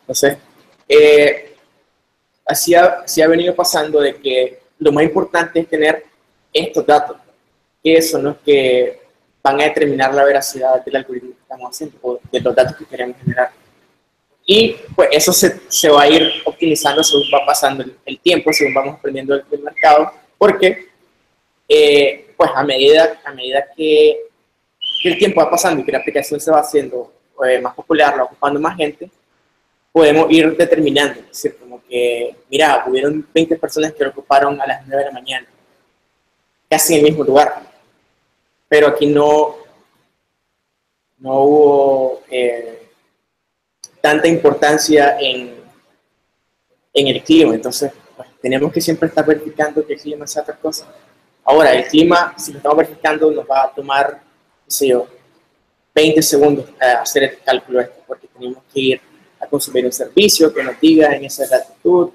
[0.00, 0.38] Entonces,
[0.88, 1.54] eh,
[2.44, 6.04] así, ha, venido pasando de que lo más importante es tener
[6.52, 7.16] estos datos,
[7.80, 9.00] que son los que
[9.44, 12.84] van a determinar la veracidad del algoritmo que estamos haciendo o de los datos que
[12.84, 13.52] queremos generar.
[14.46, 18.74] Y pues eso se, se va a ir optimizando según va pasando el, tiempo, según
[18.74, 20.88] vamos aprendiendo del, mercado, porque
[21.66, 24.20] eh, pues a medida, a medida que,
[25.04, 27.12] el tiempo va pasando y que la aplicación se va haciendo
[27.46, 29.10] eh, más popular, va ocupando más gente,
[29.92, 34.66] podemos ir determinando, es decir, como que, mira, hubieron 20 personas que lo ocuparon a
[34.66, 35.46] las 9 de la mañana,
[36.70, 37.62] casi en el mismo lugar,
[38.66, 39.56] pero aquí no,
[41.18, 42.83] no hubo eh,
[44.04, 45.54] tanta importancia en,
[46.92, 50.56] en el clima, entonces pues, tenemos que siempre estar verificando que el clima sea otra
[50.56, 50.86] cosa.
[51.42, 55.06] Ahora, el clima, si lo estamos verificando, nos va a tomar, no sé yo,
[55.94, 59.00] 20 segundos eh, hacer el cálculo porque tenemos que ir
[59.48, 62.10] consumir un servicio que nos diga en esa latitud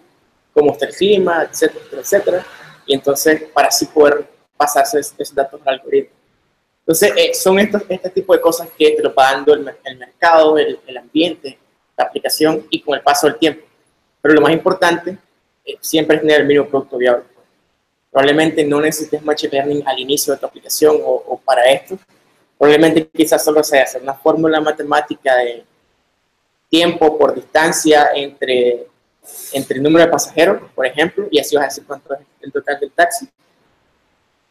[0.54, 2.46] cómo está el clima, etcétera, etcétera.
[2.86, 6.16] Y entonces, para así poder pasarse esos datos al algoritmo.
[6.82, 10.58] Entonces, eh, son estos, este tipo de cosas que te lo va dando el, mercado,
[10.58, 11.58] el, el, ambiente,
[12.00, 13.66] la aplicación y con el paso del tiempo.
[14.22, 15.18] Pero lo más importante
[15.66, 17.26] eh, siempre es tener el mínimo producto viable.
[18.12, 22.00] Probablemente no necesites machine learning al inicio de tu aplicación o, o para esto.
[22.58, 25.64] Probablemente quizás solo sea hacer una fórmula matemática de
[26.70, 28.88] tiempo por distancia entre,
[29.54, 32.52] entre el número de pasajeros, por ejemplo, y así vas a decir cuánto es el
[32.52, 33.28] total del taxi.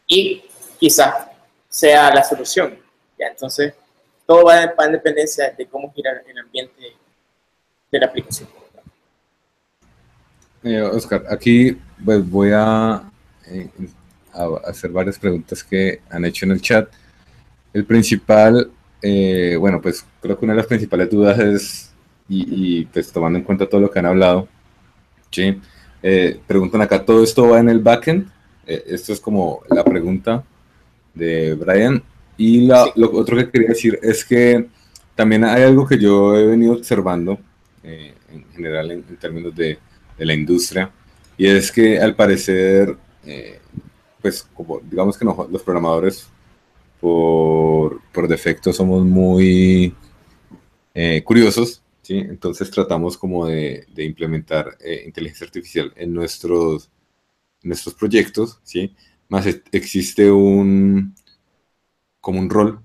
[0.06, 0.44] Y
[0.78, 1.28] quizás
[1.68, 2.78] sea la solución.
[3.18, 3.28] ¿ya?
[3.28, 3.74] Entonces,
[4.26, 6.96] todo va en dependencia de cómo gira el ambiente
[7.90, 8.48] de la aplicación.
[10.62, 13.10] Eh, Oscar, aquí pues, voy a,
[13.46, 13.68] eh,
[14.32, 16.88] a, hacer varias preguntas que han hecho en el chat.
[17.72, 18.70] El principal,
[19.00, 21.92] eh, bueno, pues creo que una de las principales dudas es
[22.28, 24.48] y, pues tomando en cuenta todo lo que han hablado,
[25.30, 25.58] ¿sí?
[26.46, 28.30] Preguntan acá, ¿todo esto va en el backend?
[28.66, 30.44] Esto es como la pregunta
[31.14, 32.02] de Brian.
[32.36, 34.68] Y lo otro que quería decir es que
[35.14, 37.38] también hay algo que yo he venido observando
[37.82, 39.78] eh, en general en, términos de,
[40.16, 40.90] de, la industria,
[41.36, 42.96] y es que al parecer,
[44.20, 46.26] pues como digamos que los programadores
[47.00, 49.94] por, por defecto somos muy
[51.24, 51.82] curiosos
[52.16, 56.90] entonces tratamos como de, implementar eh, inteligencia artificial en nuestros,
[57.62, 58.94] nuestros proyectos, ¿sí?
[59.28, 61.14] Más existe un,
[62.20, 62.80] como un rol,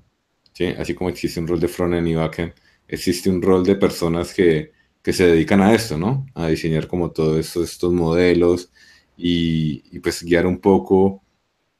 [0.53, 0.65] ¿sí?
[0.65, 2.53] Así como existe un rol de frontend y backend,
[2.87, 4.71] existe un rol de personas que,
[5.11, 6.25] se dedican a esto, ¿no?
[6.35, 8.71] A diseñar como todos estos, estos modelos
[9.17, 11.21] y, pues guiar un poco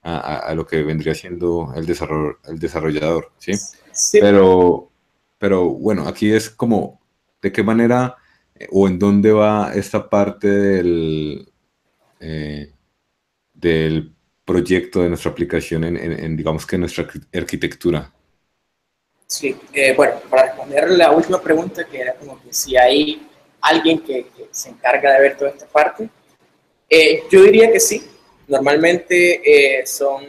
[0.01, 3.53] a, lo que vendría siendo el, desarrollo, el desarrollador, ¿sí?
[3.93, 4.19] sí.
[4.19, 4.91] Pero
[5.43, 7.01] pero bueno, aquí es como,
[7.41, 8.15] ¿de qué manera
[8.55, 11.51] eh, o en dónde va esta parte del,
[12.21, 12.71] eh,
[13.53, 18.09] del proyecto de nuestra aplicación en, digamos que nuestra arquitectura?
[19.27, 23.27] Sí, eh, bueno, para responder la última pregunta, que era como que si hay
[23.61, 26.09] alguien que, se encarga de ver toda esta parte,
[27.31, 28.07] yo diría que sí.
[28.47, 30.23] Normalmente son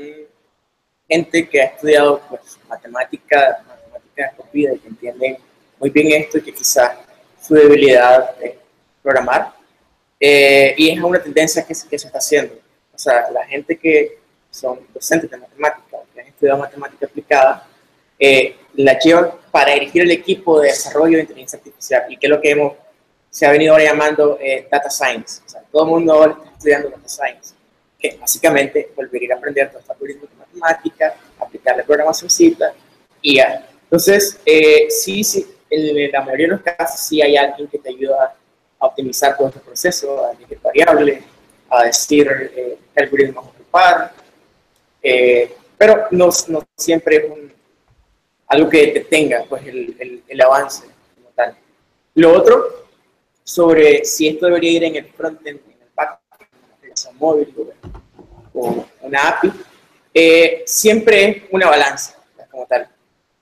[1.09, 5.37] gente que ha estudiado pues, matemática, matemática de y que entienden
[5.79, 6.97] muy bien esto y que quizás
[7.41, 8.55] su debilidad es
[9.03, 9.53] programar.
[10.19, 12.55] Eh, y es una tendencia que, que, se está haciendo.
[12.95, 14.19] O sea, la gente que
[14.51, 17.69] son docentes de matemática, que han estudiado matemática aplicada,
[18.25, 22.05] eh, la llevan para dirigir el equipo de desarrollo de inteligencia artificial.
[22.09, 22.73] Y que es lo que hemos,
[23.31, 25.43] se ha venido ahora llamando eh, data science.
[25.45, 27.55] O sea, todo el mundo ahora está estudiando data science.
[27.99, 32.31] Que básicamente volver a aprender todos estos algoritmos de matemática, aplicar la programación
[33.23, 33.67] y ya.
[33.85, 34.39] Entonces,
[34.89, 38.37] sí, sí, en la mayoría de los casos sí hay alguien que te ayuda
[38.79, 41.23] a optimizar todo este proceso, a elegir variables,
[41.71, 44.13] a decir eh, qué algoritmos ocupar,
[45.03, 47.53] eh, pero no, no, siempre es un,
[48.55, 51.57] algo que detenga pues, el, el, avance como tal.
[52.15, 52.87] Lo otro,
[53.43, 57.55] sobre si esto debería ir en el frontend, en el backend, en una aplicación móvil
[58.55, 59.53] o, una API,
[60.15, 62.17] eh, siempre es una balanza
[62.51, 62.89] como tal.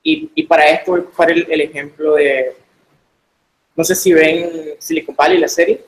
[0.02, 2.56] Y, para esto voy a usar el, ejemplo de,
[3.76, 5.84] no sé si ven Silicon Valley, la serie.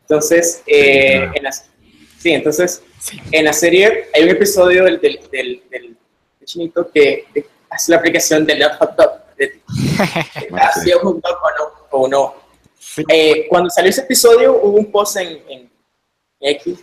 [0.00, 2.82] Entonces, eh, en la, sí, entonces,
[3.30, 5.96] en la serie hay un episodio del, del, del,
[6.44, 7.26] chinito que
[7.76, 9.12] hace la aplicación del hot dog.
[9.38, 11.72] Es un dog o no.
[11.90, 12.34] O no.
[13.08, 15.70] Eh, cuando salió ese episodio hubo un post en, en
[16.40, 16.78] X,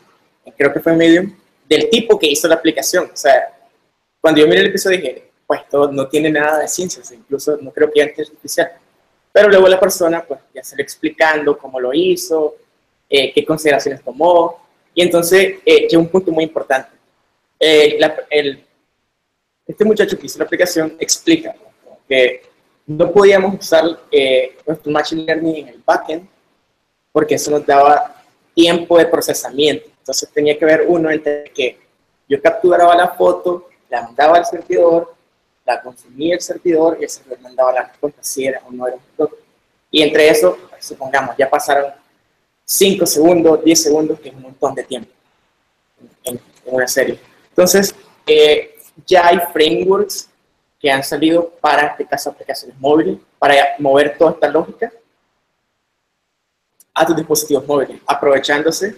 [0.56, 1.36] creo que fue Medium,
[1.68, 3.10] del tipo que hizo la aplicación.
[3.12, 3.54] O sea,
[4.22, 7.72] cuando yo miré el episodio dije, pues esto no tiene nada de ciencias, incluso no
[7.72, 8.72] creo que antes artificial.
[9.32, 12.56] Pero luego la persona, pues ya se explicando cómo lo hizo,
[13.10, 16.90] eh, qué consideraciones tomó, y entonces eh, un punto muy importante.
[17.60, 18.64] Eh, el,
[19.66, 21.56] este muchacho que hizo la aplicación explica
[22.08, 22.44] que
[22.86, 26.28] no podíamos usar eh, nuestro Machine Learning en el backend
[27.12, 28.24] porque eso nos daba
[28.54, 29.88] tiempo de procesamiento.
[30.00, 31.80] Entonces tenía que ver uno entre que
[32.28, 35.14] yo capturaba la foto, la mandaba al servidor,
[35.66, 38.98] la consumía el servidor y el servidor mandaba la respuesta si era o no era
[39.18, 39.30] un
[39.92, 41.94] Y entre eso, supongamos, ya pasaron
[42.66, 45.12] 5 segundos, 10 segundos, que es un montón de tiempo
[46.24, 47.20] en, una serie.
[47.50, 47.94] Entonces,
[48.26, 48.73] eh,
[49.06, 50.30] ya hay frameworks
[50.80, 54.92] que han salido para, este caso, aplicaciones móviles, para mover toda esta lógica
[56.94, 58.96] a tus dispositivos móviles, aprovechándose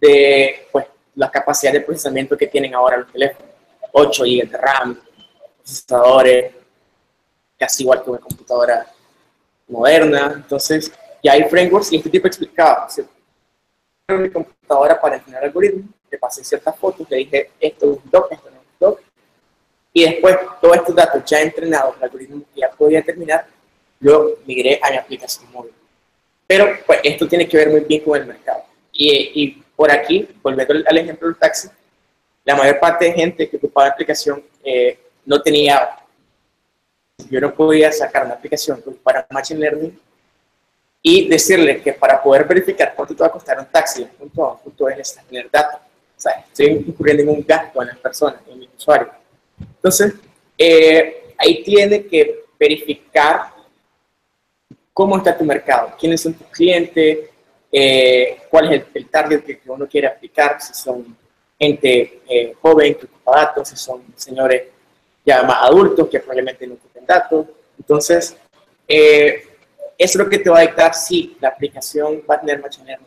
[0.00, 3.52] de pues, la capacidad de procesamiento que tienen ahora los teléfonos.
[3.96, 5.00] 8 GB de RAM,
[5.56, 6.52] procesadores,
[7.56, 8.86] casi igual que una computadora
[9.68, 10.32] moderna.
[10.34, 10.92] Entonces,
[11.22, 12.88] ya hay frameworks y este tipo explicaba.
[14.08, 18.32] mi computadora para entrenar algoritmos, le pasé ciertas fotos, le dije esto es un doc,
[18.32, 19.00] esto no es un doc.
[19.96, 23.46] Y después, todos estos datos ya entrenados, el algoritmo ya podía terminar,
[24.00, 25.72] lo migré a mi aplicación móvil.
[26.46, 28.64] Pero pues, esto tiene que ver muy bien con el mercado.
[28.92, 31.68] Y, y por aquí, volviendo al ejemplo del taxi,
[32.44, 35.90] la mayor parte de gente que ocupaba la aplicación eh, no tenía,
[37.30, 40.00] yo no podía sacar una aplicación para Machine Learning
[41.00, 44.44] y decirle que para poder verificar cuánto te va a costar un taxi de punto
[44.44, 45.80] a punto B necesitas tener datos.
[46.16, 49.10] O sea, estoy incurriendo en un gasto en las personas, en mis usuarios.
[49.76, 50.14] Entonces,
[50.56, 53.52] eh, ahí tiene que verificar
[54.92, 57.30] cómo está tu mercado, quiénes son tus clientes,
[57.70, 61.16] eh, cuál es el, target que, uno quiere aplicar, si son
[61.58, 64.64] gente eh, joven que ocupa datos, si son señores
[65.26, 67.46] ya más adultos que probablemente no tienen datos.
[67.78, 68.36] Entonces,
[68.86, 69.48] eso
[69.98, 72.98] es lo que te va a dictar si la aplicación va a tener Machine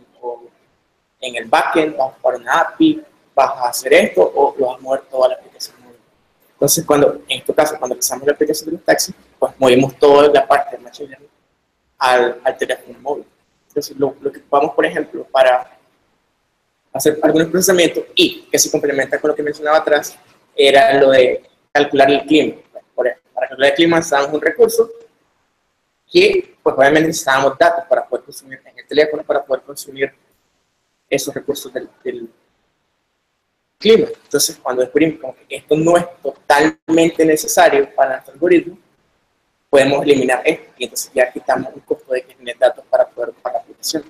[1.21, 4.77] en el backend, vas a jugar una API, vas a hacer esto o lo vas
[4.77, 5.76] a mover toda la aplicación.
[6.57, 10.27] Entonces, cuando, en este caso, cuando empezamos la aplicación de los taxis, pues movimos toda
[10.29, 11.29] la parte de Machine Learning
[11.99, 13.25] al, al teléfono móvil.
[13.67, 15.77] Entonces, lo, lo que ocupamos, por ejemplo, para
[16.91, 20.17] hacer algunos procesamientos y que se complementa con lo que mencionaba atrás,
[20.55, 22.55] era lo de calcular el clima.
[22.95, 24.89] Para calcular el clima necesitábamos un recurso
[26.11, 30.11] que, pues obviamente necesitábamos datos para poder consumir en el teléfono, para poder consumir
[31.07, 31.87] esos recursos del,
[33.77, 34.07] clima.
[34.23, 38.77] Entonces, cuando descubrimos que esto no es totalmente necesario para nuestro algoritmo,
[39.69, 43.55] podemos eliminar esto y entonces ya quitamos un costo de que datos para poder para
[43.55, 44.03] la aplicación.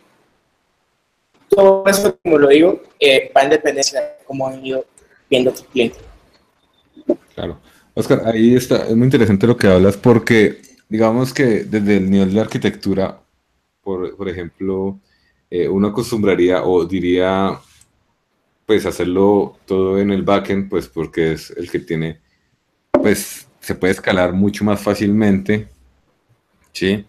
[1.49, 4.85] Todo eso, como lo digo, eh, va en dependencia de cómo han ido
[5.29, 5.99] viendo tus clientes.
[7.33, 7.59] Claro.
[7.93, 12.33] Oscar, ahí está, es muy interesante lo que hablas porque digamos que desde el nivel
[12.33, 13.19] de arquitectura,
[13.81, 14.99] por, por ejemplo,
[15.49, 17.59] eh, uno acostumbraría o diría,
[18.67, 22.19] pues hacerlo todo en el backend, pues porque es el que tiene,
[22.91, 25.69] pues se puede escalar mucho más fácilmente,
[26.73, 27.05] ¿sí?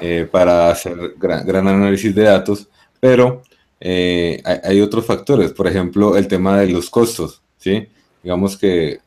[0.00, 2.68] Eh, para hacer gran, gran, análisis de datos,
[3.00, 3.42] pero
[3.80, 7.88] eh, hay, otros factores, por ejemplo, el tema de los costos, ¿sí?
[8.22, 9.00] Digamos que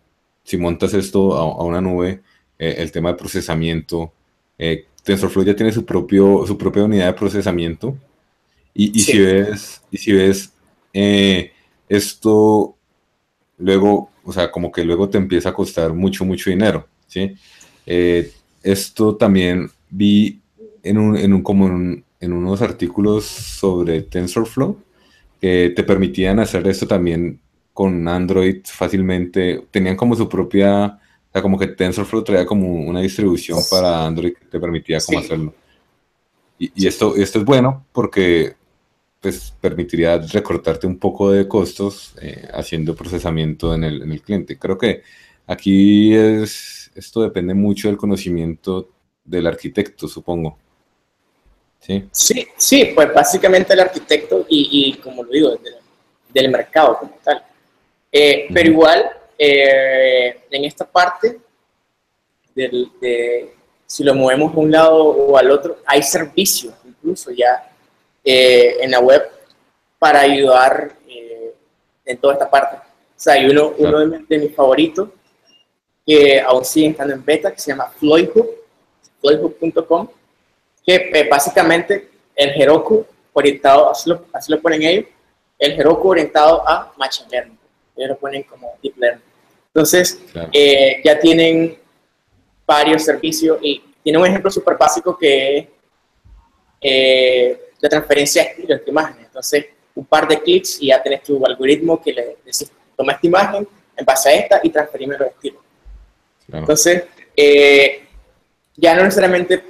[0.44, 2.22] si montas esto a, una nube,
[2.60, 4.12] eh, el tema de procesamiento,
[5.04, 7.98] TensorFlow ya tiene su, propio, su propia unidad de procesamiento,
[8.74, 10.52] y, y si ves, y si ves
[11.96, 12.76] esto
[13.58, 17.36] luego, o sea, como que luego te empieza a costar mucho, mucho dinero, ¿sí?
[18.64, 20.42] esto también vi
[20.84, 24.78] en un, en un, como en, unos artículos sobre TensorFlow
[25.42, 27.40] que te permitían hacer esto también
[27.74, 29.66] con Android fácilmente.
[29.72, 34.34] Tenían como su propia, o sea, como que TensorFlow traía como una distribución para Android
[34.34, 35.54] que te permitía como hacerlo.
[36.60, 38.56] Y, esto, esto es bueno porque
[39.24, 44.60] pues permitiría recortarte un poco de costos eh, haciendo procesamiento en el, en el cliente.
[44.60, 45.02] Creo que
[45.48, 48.90] aquí es, esto depende mucho del conocimiento
[49.24, 50.58] del arquitecto, supongo.
[51.80, 52.06] Sí,
[52.58, 55.58] sí, pues básicamente el arquitecto y, como lo digo,
[56.34, 57.44] del, mercado como tal.
[58.12, 61.40] Eh, pero igual, eh, en esta parte,
[62.54, 63.54] de,
[63.86, 67.73] si lo movemos de un lado o al otro, hay servicios incluso ya
[68.24, 69.24] eh, en la web
[70.00, 70.96] para ayudar
[72.06, 72.78] en toda esta parte.
[72.78, 75.10] O sea, hay uno, uno de, mis favoritos
[76.06, 78.50] que aún sigue estando en beta, que se llama Floydhub,
[79.22, 80.08] floydhub.com
[80.86, 85.06] que eh, básicamente el Heroku orientado, así lo, así lo, ponen ellos,
[85.58, 87.58] el Heroku orientado a Machine Learning.
[87.96, 89.24] Ellos lo ponen como Deep Learning.
[89.68, 90.20] Entonces,
[90.52, 91.78] eh, ya tienen
[92.66, 95.68] varios servicios y tiene un ejemplo súper básico que es
[96.82, 99.26] eh, la transferencia de estilos de imágenes.
[99.26, 103.28] Entonces, un par de clics y ya tienes tu algoritmo que le dice, toma esta
[103.28, 103.68] imagen
[103.98, 105.62] en base a esta y transferime los estilos.
[106.52, 107.04] Entonces,
[108.78, 109.66] ya no necesariamente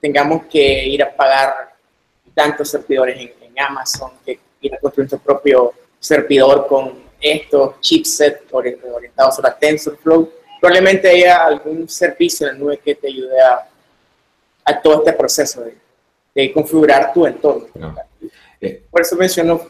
[0.00, 1.76] tengamos que ir a pagar
[2.34, 9.38] tantos servidores en, Amazon, que ir a construir nuestro propio servidor con estos chipsets orientados
[9.38, 10.28] a la TensorFlow.
[10.60, 13.68] Probablemente haya algún servicio en la nube que te ayude a,
[14.64, 15.83] a todo este proceso de,
[16.52, 17.66] configurar tu entorno.
[18.60, 19.60] Eh, Por eso menciono...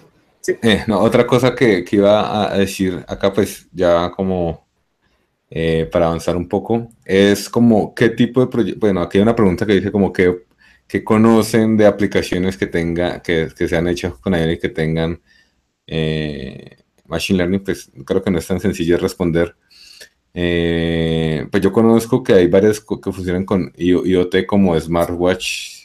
[0.47, 4.67] Eh, no, otra cosa que, que, iba a decir acá, pues ya como
[5.49, 9.35] eh, para avanzar un poco, es como qué tipo de proyecto, bueno, aquí hay una
[9.35, 10.45] pregunta que dice como que,
[10.87, 15.19] que conocen de aplicaciones que tenga, que, que sean hechas con AI y que tengan
[15.87, 19.57] eh, Machine Learning, pues creo que no es tan sencillo responder.
[20.33, 25.84] Pues yo conozco que hay varias que funcionan con IoT como Smartwatch,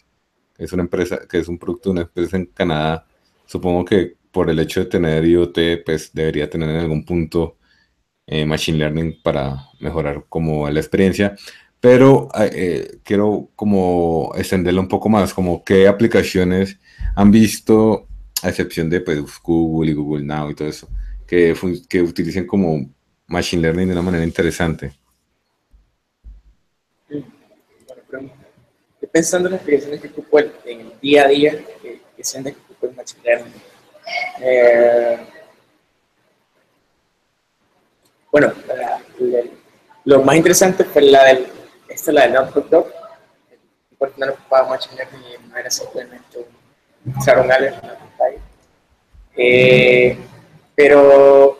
[0.59, 3.07] es una empresa, que es un producto de una empresa en Canadá.
[3.45, 7.57] Supongo que por el hecho de tener IoT, pues debería tener en algún punto
[8.27, 11.35] eh, Machine Learning para mejorar como la experiencia.
[11.79, 16.77] Pero eh, quiero como extenderlo un poco más, como qué aplicaciones
[17.15, 18.07] han visto,
[18.43, 20.89] a excepción de pues, Google y Google Now y todo eso,
[21.25, 21.55] que,
[21.89, 22.93] que utilicen como
[23.27, 24.91] Machine Learning de una manera interesante.
[29.11, 31.51] Pensando en las aplicaciones que ocupo en el día a día,
[31.81, 33.53] que, que de que ocupo en Machine Learning.
[34.41, 35.19] Eh,
[38.31, 38.53] bueno,
[40.05, 41.47] lo más interesante fue la del,
[41.87, 42.93] esta la del Notebook Dog,
[43.97, 46.37] porque no lo ocupaba Machine Learning no era simplemente
[47.05, 48.39] un en la pantalla.
[49.35, 50.17] Eh,
[50.75, 51.58] pero...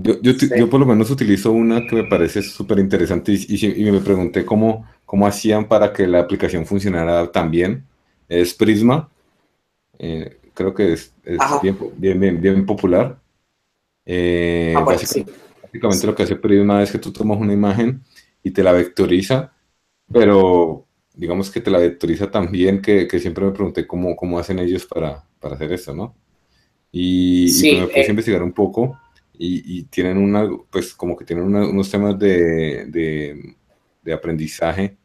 [0.00, 3.90] Yo, yo, yo, por lo menos utilizo una que me parece súper interesante y, y,
[3.90, 7.84] me pregunté cómo, cómo hacían para que la aplicación funcionara tan bien.
[8.28, 9.08] Es Prisma.
[9.98, 13.18] Eh, creo que es, es bien, bien, bien, bien, popular.
[14.06, 18.00] Eh, ah, básicamente, lo que hace Prisma es que tú tomas una imagen
[18.44, 19.52] y te la vectoriza,
[20.12, 24.60] pero digamos que te la vectoriza también que, que siempre me pregunté cómo, cómo hacen
[24.60, 26.14] ellos para, para hacer eso, ¿no?
[26.92, 28.10] Y, pues me puse a eh.
[28.10, 28.96] investigar un poco
[29.38, 33.56] y, y, tienen una, pues como que tienen unos temas de, de,
[34.02, 34.96] de aprendizaje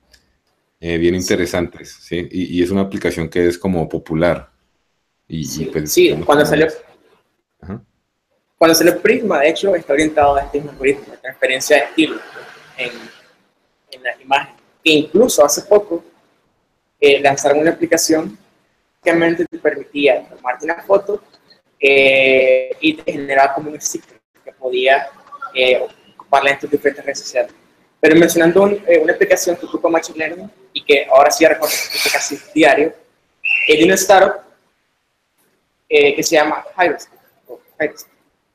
[0.80, 2.28] eh, bien interesantes, ¿sí?
[2.32, 4.50] Y, y, es una aplicación que es como popular.
[5.28, 6.68] Y, sí, pues, cuando salió...
[7.62, 7.82] Ajá.
[8.58, 12.20] Cuando le Prisma, de hecho, está orientado a este mismo algoritmo transferencia de estilo
[12.78, 12.92] en,
[13.92, 14.62] en las imágenes.
[14.84, 16.04] E incluso hace poco
[17.00, 18.38] eh, lanzaron una aplicación
[19.02, 19.12] que
[19.50, 21.22] te permitía tomarte una foto
[21.80, 24.13] eh, y te generaba como un sticker
[24.44, 25.08] que podía
[25.54, 25.82] eh,
[26.16, 27.54] ocuparla en tus diferentes redes sociales.
[28.04, 31.72] Pero mencionando eh, una aplicación que ocupa Machine Learning y que ahora sí recorre
[32.12, 32.94] casi diario,
[33.66, 34.42] es de una startup
[35.88, 37.08] eh, que se llama Hyros.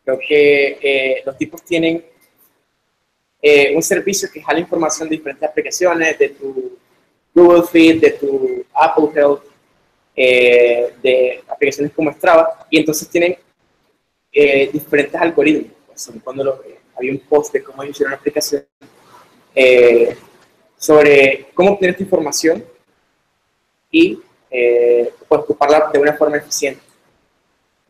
[0.05, 2.05] Creo que eh, los tipos tienen
[3.75, 6.79] un servicio que jala información de diferentes aplicaciones, de tu
[7.35, 9.45] Google Feed, de tu Apple Health,
[10.15, 13.39] de aplicaciones como Strava, y entonces tienen
[14.73, 15.78] diferentes algoritmos.
[16.07, 16.63] Pues, cuando
[16.97, 18.65] había un post de cómo hicieron una aplicación
[19.53, 20.17] eh,
[20.77, 22.65] sobre cómo obtener esta información
[23.91, 26.81] y eh, pues, ocuparla de una forma eficiente.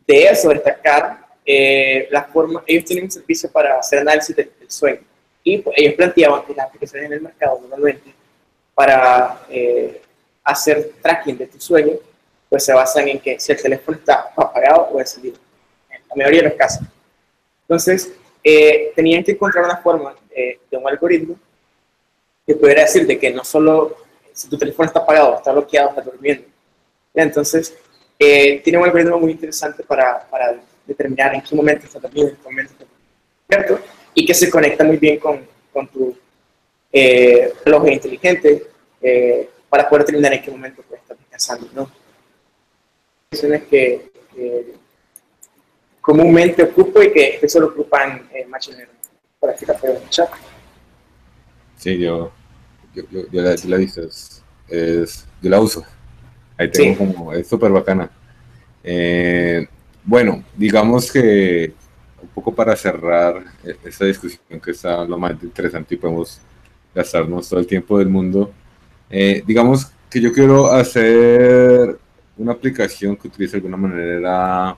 [0.07, 5.01] De eso destacar eh, la forma, ellos tienen un servicio para hacer análisis del, sueño
[5.43, 8.13] y pues, ellos planteaban que las aplicaciones en el mercado normalmente
[8.73, 9.41] para
[10.43, 11.93] hacer tracking de tu sueño,
[12.49, 15.37] pues se basan en que si el teléfono está apagado o encendido,
[15.91, 16.87] en la mayoría de los casos.
[17.69, 18.13] Entonces,
[18.95, 21.35] tenían que encontrar una forma de un algoritmo
[22.47, 23.95] que pudiera decir de que no solo
[24.39, 26.45] si tu teléfono está apagado, está bloqueado, está durmiendo.
[27.13, 27.75] Entonces,
[28.17, 32.35] eh, tiene un algoritmo muy interesante para, para, determinar en qué momento está dormido, en
[32.37, 32.85] qué momento está
[33.47, 36.17] despierto, y que se conecta muy bien con, con tu
[36.91, 38.63] eh, reloj inteligente
[39.01, 41.67] eh, para poder determinar en qué momento puedes estar descansando.
[41.73, 41.91] ¿no?
[43.69, 44.73] que, que
[46.09, 49.67] comúnmente ocupo y que eso lo ocupan en Machine Learning.
[49.67, 50.27] La puedo chat.
[51.77, 52.31] Sí, yo
[52.95, 55.85] yo, yo, yo, la, visto, es, yo la uso.
[56.57, 58.09] Ahí tengo como, es súper bacana.
[58.83, 59.67] Eh,
[60.03, 61.73] bueno, digamos que
[62.19, 66.41] un poco para cerrar e, esta discusión que está lo más interesante y podemos
[66.95, 68.51] gastarnos todo el tiempo del mundo,
[69.11, 71.99] eh, digamos que yo quiero hacer
[72.35, 74.75] una aplicación que utilice de alguna manera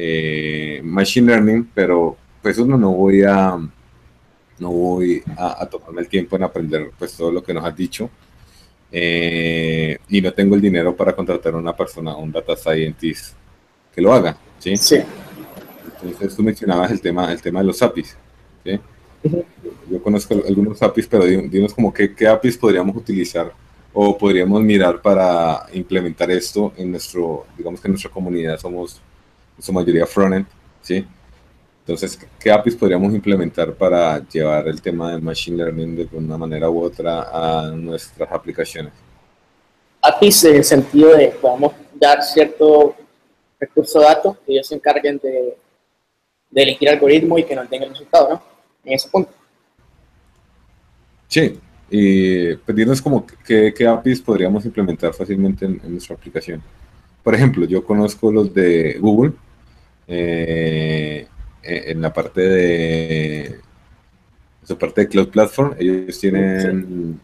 [0.00, 3.58] eh, Machine Learning, pero pues uno no voy a
[4.60, 8.08] no voy a, tomarme el tiempo en aprender pues todo lo que nos has dicho
[8.92, 13.34] eh, y no tengo el dinero para contratar a una persona, un data scientist
[13.92, 14.76] que lo haga, ¿sí?
[14.76, 14.98] Sí.
[16.00, 18.16] Entonces tú mencionabas el tema, el tema de los APIs,
[18.64, 18.78] ¿sí?
[19.90, 23.52] Yo conozco algunos APIs, pero dinos como qué, qué APIs podríamos utilizar
[23.92, 29.00] o podríamos mirar para implementar esto en nuestro, digamos que en nuestra comunidad somos
[29.58, 30.46] su mayoría frontend,
[30.82, 31.06] ¿sí?
[31.80, 36.68] Entonces, ¿qué APIs podríamos implementar para llevar el tema del Machine Learning de una manera
[36.68, 38.92] u otra a nuestras aplicaciones?
[40.02, 42.94] APIs en el sentido de podamos dar cierto
[43.58, 45.56] recurso de datos que ellos se encarguen de,
[46.50, 48.42] de elegir algoritmos y que nos den el resultado, ¿no?
[48.84, 49.32] En ese punto.
[51.26, 51.58] Sí,
[51.90, 56.62] y pedirnos como qué, qué, APIs podríamos implementar fácilmente en, en, nuestra aplicación.
[57.22, 59.32] Por ejemplo, yo conozco los de Google,
[60.08, 61.26] eh,
[61.62, 63.60] eh, en la parte de
[64.64, 67.20] su parte de Cloud Platform, ellos tienen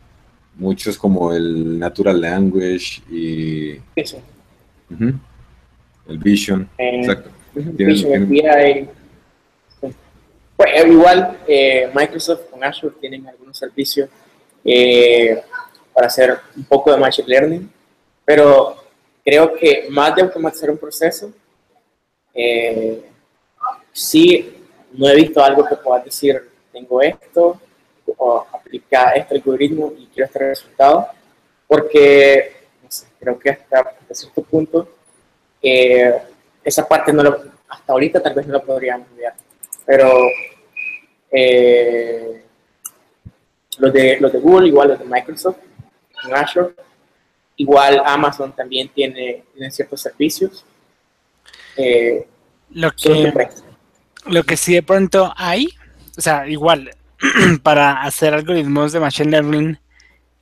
[0.57, 3.80] muchos como el Natural Language y
[6.07, 6.68] el Vision.
[6.78, 7.30] Eh, exacto.
[7.55, 8.28] Vision,
[10.57, 14.11] Pues igual eh, Microsoft con Azure tienen algunos servicios
[15.93, 17.70] para hacer un poco de Machine Learning,
[18.24, 18.76] pero
[19.24, 21.32] creo que más de automatizar un proceso,
[22.35, 23.05] eh,
[24.93, 27.61] no he visto algo que pueda decir, tengo esto,
[28.16, 31.09] o aplica este algoritmo y quiero este resultado,
[31.66, 32.53] porque
[33.18, 34.89] creo que hasta, cierto punto
[35.62, 36.14] eh,
[36.62, 39.35] esa parte no lo, hasta ahorita tal vez no lo podríamos enviar,
[39.87, 40.12] pero
[41.30, 42.45] eh,
[43.78, 45.59] los, de, los de Google, igual los de Microsoft,
[46.32, 46.74] Azure,
[47.57, 50.64] igual Amazon también tiene ciertos servicios.
[51.77, 52.27] Eh,
[52.70, 53.33] lo que,
[54.27, 55.68] lo que sí de pronto hay,
[56.16, 56.91] o sea, igual,
[57.62, 59.79] para hacer algoritmos de Machine Learning,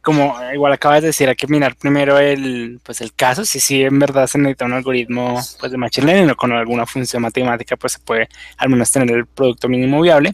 [0.03, 3.83] como igual acabas de decir, hay que mirar primero el, pues el caso, si sí
[3.83, 7.77] en verdad se necesita un algoritmo pues, de Machine Learning o con alguna función matemática,
[7.77, 10.33] pues se puede al menos tener el producto mínimo viable.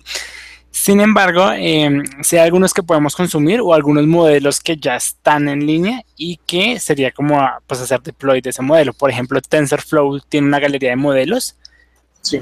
[0.71, 5.49] Sin embargo, eh, sí hay algunos que podemos consumir o algunos modelos que ya están
[5.49, 8.93] en línea y que sería como pues, hacer deploy de ese modelo.
[8.93, 11.57] Por ejemplo, TensorFlow tiene una galería de modelos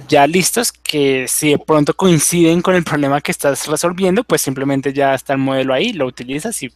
[0.08, 4.92] ya listos que si de pronto coinciden con el problema que estás resolviendo, pues simplemente
[4.92, 6.72] ya está el modelo ahí, lo utilizas y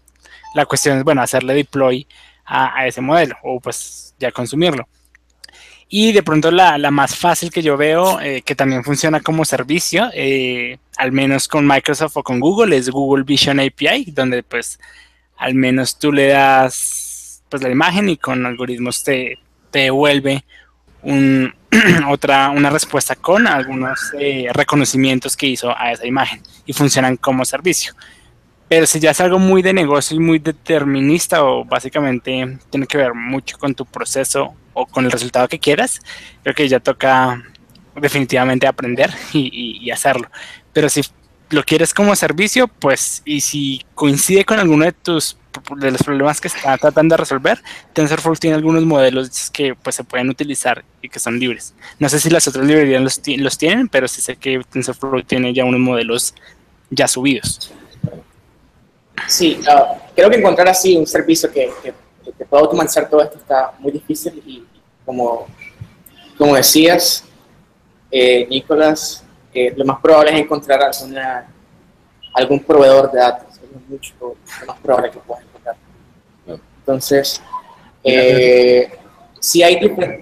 [0.55, 2.07] la cuestión es, bueno, hacerle deploy
[2.45, 4.89] a, ese modelo o pues ya consumirlo.
[5.93, 10.09] Y de pronto la, más fácil que yo veo, eh, que también funciona como servicio,
[10.15, 14.79] eh, al menos con Microsoft o con Google, es Google Vision API, donde pues
[15.37, 19.39] al menos tú le das pues la imagen y con algoritmos te,
[19.73, 20.45] te devuelve
[21.03, 21.53] un,
[22.09, 27.45] otra, una respuesta con algunos eh, reconocimientos que hizo a esa imagen y funcionan como
[27.45, 27.95] servicio.
[28.69, 32.97] Pero si ya es algo muy de negocio y muy determinista o básicamente tiene que
[32.97, 36.01] ver mucho con tu proceso o con el resultado que quieras,
[36.43, 37.43] creo que ya toca
[37.97, 40.29] definitivamente aprender y, hacerlo.
[40.73, 41.03] Pero si
[41.51, 45.37] lo quieres como servicio, pues, y si coincide con alguno de tus
[45.77, 47.61] de los problemas que está tratando de resolver,
[47.93, 51.75] TensorFlow tiene algunos modelos que pues se pueden utilizar y que son libres.
[51.99, 55.53] No sé si las otras librerías los, los tienen, pero sí sé que TensorFlow tiene
[55.53, 56.35] ya unos modelos
[56.89, 57.73] ya subidos.
[59.27, 61.93] Sí, ah, creo que encontrar así un servicio que, que,
[62.37, 64.65] que, pueda automatizar todo esto está muy difícil y
[65.11, 65.49] como,
[66.39, 67.25] como decías,
[68.13, 71.53] eh, Nicolás, eh, lo más probable es encontrar alguna,
[72.33, 73.57] algún proveedor de datos.
[73.57, 74.15] Es mucho
[74.69, 75.77] más probable que puedas encontrar.
[76.47, 77.43] Entonces,
[78.05, 78.89] eh,
[79.41, 79.81] si, hay,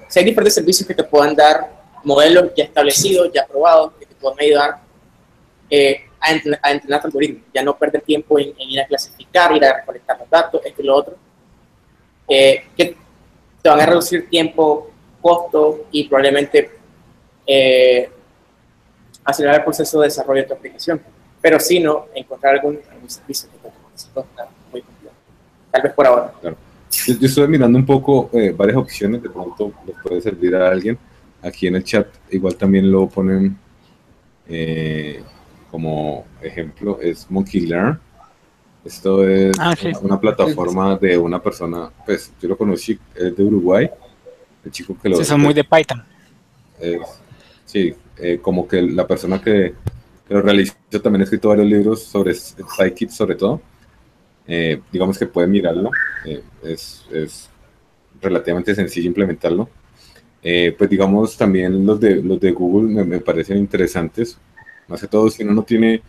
[0.08, 1.70] si hay diferentes servicios que te puedan dar
[2.02, 4.78] modelos ya establecidos, ya probados, que te puedan ayudar
[5.68, 9.54] eh, a, entrenar, a entrenar tu algoritmo, ya no perder tiempo en, ir a clasificar,
[9.54, 11.14] ir a recolectar los datos, esto y lo otro,
[12.26, 12.96] eh, que
[13.62, 14.90] te van a reducir tiempo,
[15.20, 16.70] costo y probablemente
[17.46, 18.10] eh,
[19.24, 21.00] acelerar el proceso de desarrollo de tu aplicación.
[21.40, 25.16] Pero si no, encontrar algún, servicio que te está muy complejo.
[25.70, 26.34] Tal vez por ahora.
[26.42, 26.56] Yo,
[27.26, 30.98] estoy mirando un poco eh, varias opciones, de pronto les puede servir a alguien.
[31.42, 33.56] Aquí en el chat igual también lo ponen
[34.48, 35.22] eh,
[35.70, 38.00] como ejemplo, es Monkey Learn.
[38.88, 43.90] Esto es ah, una plataforma de una persona, pues yo lo conocí, es de Uruguay,
[44.64, 45.16] el chico que lo...
[45.18, 46.02] Sí, son muy de Python.
[46.80, 46.98] Es,
[47.68, 49.74] Sí, eh, como que la persona que,
[50.30, 53.60] lo realizó también ha escrito varios libros sobre Scikit sobre todo.
[54.46, 55.90] Eh, digamos que puede mirarlo,
[56.24, 57.50] eh, es, es,
[58.22, 59.68] relativamente sencillo implementarlo.
[60.40, 64.38] pues digamos también los de, los de Google me, parecen interesantes,
[64.88, 66.00] más que todo si uno no tiene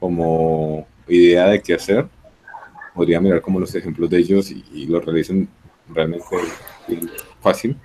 [0.00, 2.06] como idea de qué hacer,
[2.94, 5.48] podría mirar como los ejemplos de ellos y, y lo realicen
[5.88, 6.24] realmente
[7.40, 7.76] fácil.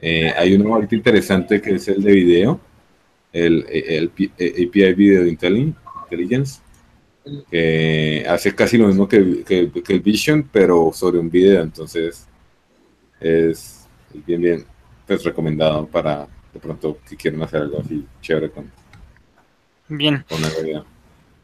[0.00, 2.60] Eh, hay uno ahorita interesante que es el de video,
[3.32, 6.60] el, el, API Video Intelligence,
[7.50, 11.62] que hace casi lo mismo que, que, el Vision, pero sobre un video.
[11.62, 12.26] Entonces,
[13.20, 13.86] es
[14.26, 14.64] bien, bien
[15.06, 18.70] pues, recomendado para de pronto que quieran hacer algo así chévere con,
[19.88, 20.24] bien.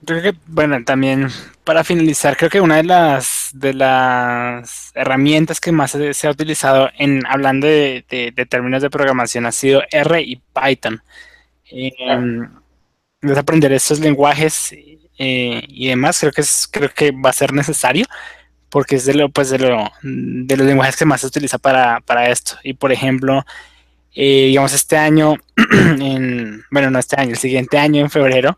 [0.05, 1.29] Creo que, bueno, también
[1.65, 6.91] para finalizar, creo que una de las de las herramientas que más se, ha utilizado
[6.99, 8.05] en hablando de,
[8.49, 11.03] términos de programación ha sido R y Python.
[11.71, 11.91] Eh,
[13.37, 14.73] aprender estos lenguajes
[15.19, 18.07] eh, y demás, creo que es, creo que va a ser necesario
[18.69, 22.01] porque es de lo, pues de lo, de los lenguajes que más se utiliza para,
[22.01, 22.57] para esto.
[22.63, 23.45] Y por ejemplo,
[24.17, 25.35] eh, digamos, este año,
[26.01, 28.57] en, bueno, no este año, el siguiente año, en febrero,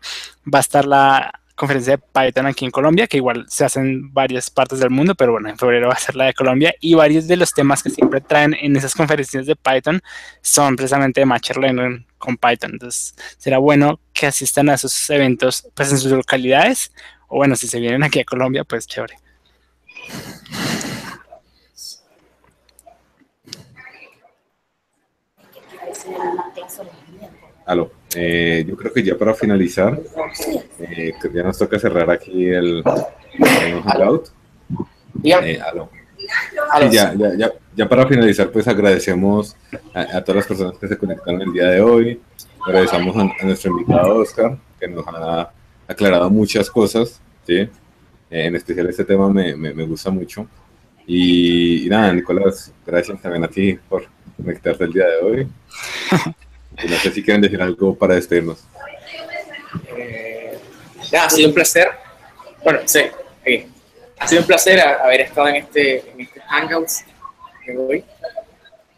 [0.51, 4.13] va a estar la conferencia de Python aquí en Colombia, que igual se hace en
[4.13, 6.93] varias partes del mundo, pero bueno, en febrero va a ser la de Colombia, y
[6.93, 10.01] varios de los temas que siempre traen en esas conferencias de Python
[10.41, 12.71] son precisamente de Machine Learning con Python.
[12.71, 16.93] Entonces, será bueno que asistan a esos eventos pues en sus localidades,
[17.27, 19.17] o bueno, si se vienen aquí a Colombia, pues chévere.
[27.65, 27.91] Aló.
[28.15, 29.99] Eh, yo creo que ya para finalizar,
[30.79, 32.83] eh, ya nos toca cerrar aquí el,
[33.37, 34.29] el Hangout.
[35.23, 35.89] Eh, aló.
[36.89, 39.55] ya, ya, ya, ya, para finalizar, pues agradecemos
[39.93, 42.19] a, todas las personas que se conectaron el día de hoy.
[42.65, 45.51] Agradecemos a, nuestro invitado Oscar, que nos ha
[45.87, 47.21] aclarado muchas cosas.
[47.45, 47.69] ¿sí?
[48.31, 50.47] en especial este tema me, me, me gusta mucho.
[51.05, 54.05] Y, y, nada, Nicolás, gracias también a ti por
[54.43, 55.47] conectarte el día de hoy.
[56.89, 58.63] no sé si quieren decir algo para despedirnos.
[59.95, 60.57] Eh,
[61.17, 61.89] ha sido un placer.
[62.63, 63.01] Bueno, sí,
[64.19, 67.05] ha sido un placer haber estado en este, en este Hangouts
[67.65, 68.05] de hoy.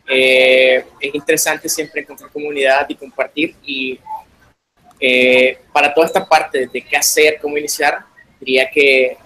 [0.10, 3.56] Eh, es interesante siempre encontrar comunidad y compartir.
[3.64, 4.00] Y
[5.00, 8.00] eh, para toda esta parte de qué hacer, cómo iniciar,
[8.40, 9.18] diría que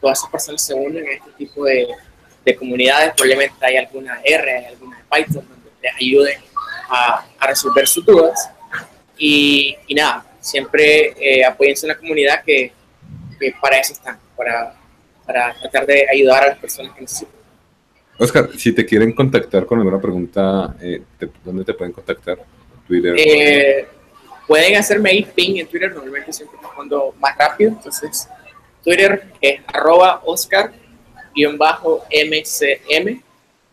[0.00, 1.88] todas esas personas se unen en este tipo de,
[2.44, 3.12] de comunidades.
[3.14, 6.38] Probablemente hay alguna R, hay alguna Python donde les ayude
[6.88, 8.50] a, resolver sus dudas.
[9.18, 12.72] Y, nada, siempre eh, apóyense en la comunidad que,
[13.60, 14.74] para eso están, para,
[15.26, 17.34] para tratar de ayudar a las personas que necesitan.
[18.18, 21.02] Oscar, si te quieren contactar con alguna pregunta, eh,
[21.42, 22.38] ¿dónde te pueden contactar?
[22.86, 23.14] Twitter.
[23.16, 23.88] Eh,
[24.46, 28.28] pueden hacerme ahí ping en Twitter, normalmente siempre respondo más rápido, entonces
[28.84, 30.72] Twitter es arroba Oscar
[31.56, 33.22] bajo MCM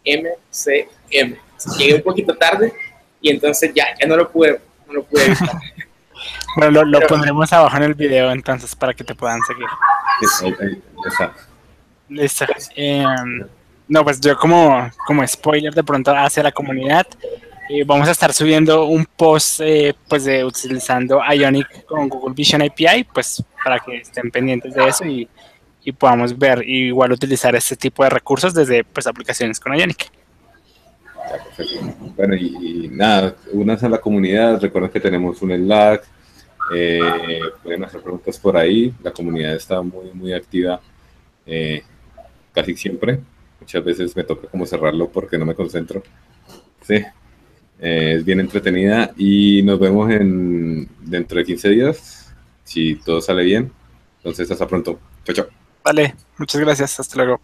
[0.07, 0.87] MCM.
[1.09, 2.73] Llegué un poquito tarde,
[3.21, 5.23] y entonces ya, ya no lo pude, no lo pude
[6.55, 9.67] bueno, lo, pondremos abajo en el video entonces para que te puedan seguir.
[11.05, 11.33] está.
[12.09, 12.45] Listo.
[12.75, 13.45] Em,
[13.87, 17.05] no, pues yo como, como spoiler de pronto hacia la comunidad,
[17.69, 22.61] eh, vamos a estar subiendo un post eh, pues de utilizando Ionic con Google Vision
[22.61, 25.27] API, pues para que estén pendientes de eso y,
[25.83, 30.09] y podamos ver y igual utilizar este tipo de recursos desde pues aplicaciones con Ionic.
[32.15, 36.03] Bueno, y, nada, únanse a la comunidad, recuerden que tenemos un Slack,
[36.73, 40.81] eh, pueden hacer preguntas por ahí, la comunidad está muy, muy activa
[41.45, 41.83] eh,
[42.53, 43.19] casi siempre,
[43.59, 46.03] muchas veces me toca como cerrarlo porque no me concentro.
[46.81, 46.95] Sí,
[47.79, 53.43] eh, es bien entretenida y nos vemos en dentro de 15 días, si todo sale
[53.43, 53.71] bien.
[54.17, 54.99] Entonces, hasta pronto.
[55.23, 55.47] Chao, chao.
[55.83, 57.39] Vale, muchas gracias, hasta luego.